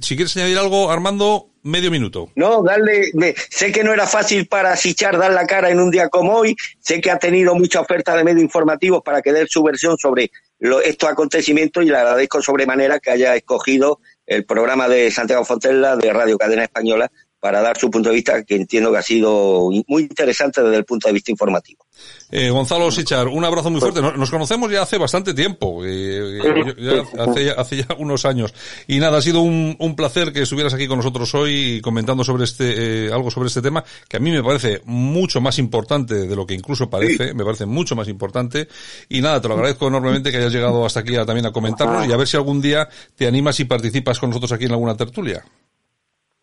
si 0.00 0.14
quieres 0.14 0.36
añadir 0.36 0.58
algo, 0.58 0.90
Armando, 0.90 1.48
medio 1.64 1.90
minuto. 1.90 2.28
No, 2.36 2.62
darle, 2.62 3.10
sé 3.50 3.72
que 3.72 3.82
no 3.82 3.92
era 3.92 4.06
fácil 4.06 4.46
para 4.46 4.76
Sichar 4.76 5.18
dar 5.18 5.32
la 5.32 5.46
cara 5.46 5.70
en 5.70 5.80
un 5.80 5.90
día 5.90 6.08
como 6.08 6.34
hoy, 6.34 6.54
sé 6.78 7.00
que 7.00 7.10
ha 7.10 7.18
tenido 7.18 7.56
mucha 7.56 7.80
oferta 7.80 8.14
de 8.14 8.22
medios 8.22 8.42
informativos 8.42 9.02
para 9.02 9.20
que 9.20 9.32
dé 9.32 9.46
su 9.48 9.64
versión 9.64 9.98
sobre 9.98 10.30
lo, 10.60 10.80
estos 10.80 11.10
acontecimientos 11.10 11.84
y 11.84 11.88
le 11.88 11.96
agradezco 11.96 12.40
sobremanera 12.40 13.00
que 13.00 13.10
haya 13.10 13.34
escogido 13.34 13.98
el 14.24 14.44
programa 14.44 14.88
de 14.88 15.10
Santiago 15.10 15.44
Fontella 15.44 15.96
de 15.96 16.12
Radio 16.12 16.38
Cadena 16.38 16.62
Española 16.62 17.10
para 17.40 17.60
dar 17.60 17.78
su 17.78 17.90
punto 17.90 18.08
de 18.08 18.16
vista, 18.16 18.42
que 18.42 18.56
entiendo 18.56 18.90
que 18.90 18.98
ha 18.98 19.02
sido 19.02 19.70
muy 19.86 20.02
interesante 20.02 20.62
desde 20.62 20.76
el 20.76 20.84
punto 20.84 21.08
de 21.08 21.14
vista 21.14 21.30
informativo. 21.30 21.84
Eh, 22.30 22.50
Gonzalo 22.50 22.90
Sichar, 22.90 23.28
un 23.28 23.44
abrazo 23.44 23.70
muy 23.70 23.80
fuerte. 23.80 24.00
Nos, 24.02 24.30
conocemos 24.30 24.70
ya 24.70 24.82
hace 24.82 24.98
bastante 24.98 25.34
tiempo, 25.34 25.82
eh, 25.84 26.38
ya, 26.78 27.22
hace, 27.22 27.44
ya, 27.44 27.52
hace, 27.52 27.76
ya, 27.76 27.86
unos 27.98 28.24
años. 28.24 28.52
Y 28.86 28.98
nada, 28.98 29.18
ha 29.18 29.22
sido 29.22 29.40
un, 29.40 29.76
un, 29.78 29.96
placer 29.96 30.32
que 30.32 30.42
estuvieras 30.42 30.74
aquí 30.74 30.86
con 30.86 30.98
nosotros 30.98 31.34
hoy 31.34 31.80
comentando 31.80 32.24
sobre 32.24 32.44
este, 32.44 33.06
eh, 33.06 33.12
algo 33.12 33.30
sobre 33.30 33.48
este 33.48 33.62
tema, 33.62 33.84
que 34.08 34.16
a 34.16 34.20
mí 34.20 34.30
me 34.30 34.42
parece 34.42 34.82
mucho 34.84 35.40
más 35.40 35.58
importante 35.58 36.26
de 36.26 36.36
lo 36.36 36.46
que 36.46 36.54
incluso 36.54 36.90
parece, 36.90 37.34
me 37.34 37.44
parece 37.44 37.66
mucho 37.66 37.96
más 37.96 38.08
importante. 38.08 38.68
Y 39.08 39.20
nada, 39.20 39.40
te 39.40 39.48
lo 39.48 39.54
agradezco 39.54 39.88
enormemente 39.88 40.30
que 40.30 40.38
hayas 40.38 40.52
llegado 40.52 40.84
hasta 40.84 41.00
aquí 41.00 41.16
a, 41.16 41.24
también 41.24 41.46
a 41.46 41.52
comentarnos 41.52 42.06
y 42.06 42.12
a 42.12 42.16
ver 42.16 42.26
si 42.26 42.36
algún 42.36 42.60
día 42.60 42.88
te 43.16 43.26
animas 43.26 43.58
y 43.60 43.64
participas 43.64 44.18
con 44.18 44.30
nosotros 44.30 44.52
aquí 44.52 44.64
en 44.64 44.72
alguna 44.72 44.96
tertulia. 44.96 45.44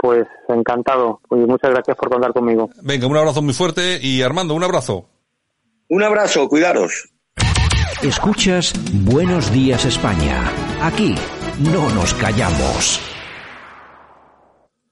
Pues 0.05 0.27
encantado. 0.49 1.19
Y 1.31 1.35
muchas 1.35 1.71
gracias 1.71 1.97
por 1.97 2.09
contar 2.11 2.31
conmigo. 2.31 2.69
Venga, 2.83 3.07
un 3.07 3.17
abrazo 3.17 3.41
muy 3.41 3.55
fuerte 3.55 3.97
y 3.99 4.21
Armando, 4.21 4.53
un 4.53 4.63
abrazo. 4.63 5.09
Un 5.89 6.03
abrazo, 6.03 6.47
cuidaros. 6.47 7.09
Escuchas 8.03 8.73
Buenos 9.03 9.51
Días 9.51 9.83
España. 9.83 10.43
Aquí 10.83 11.15
no 11.57 11.89
nos 11.95 12.13
callamos. 12.13 13.14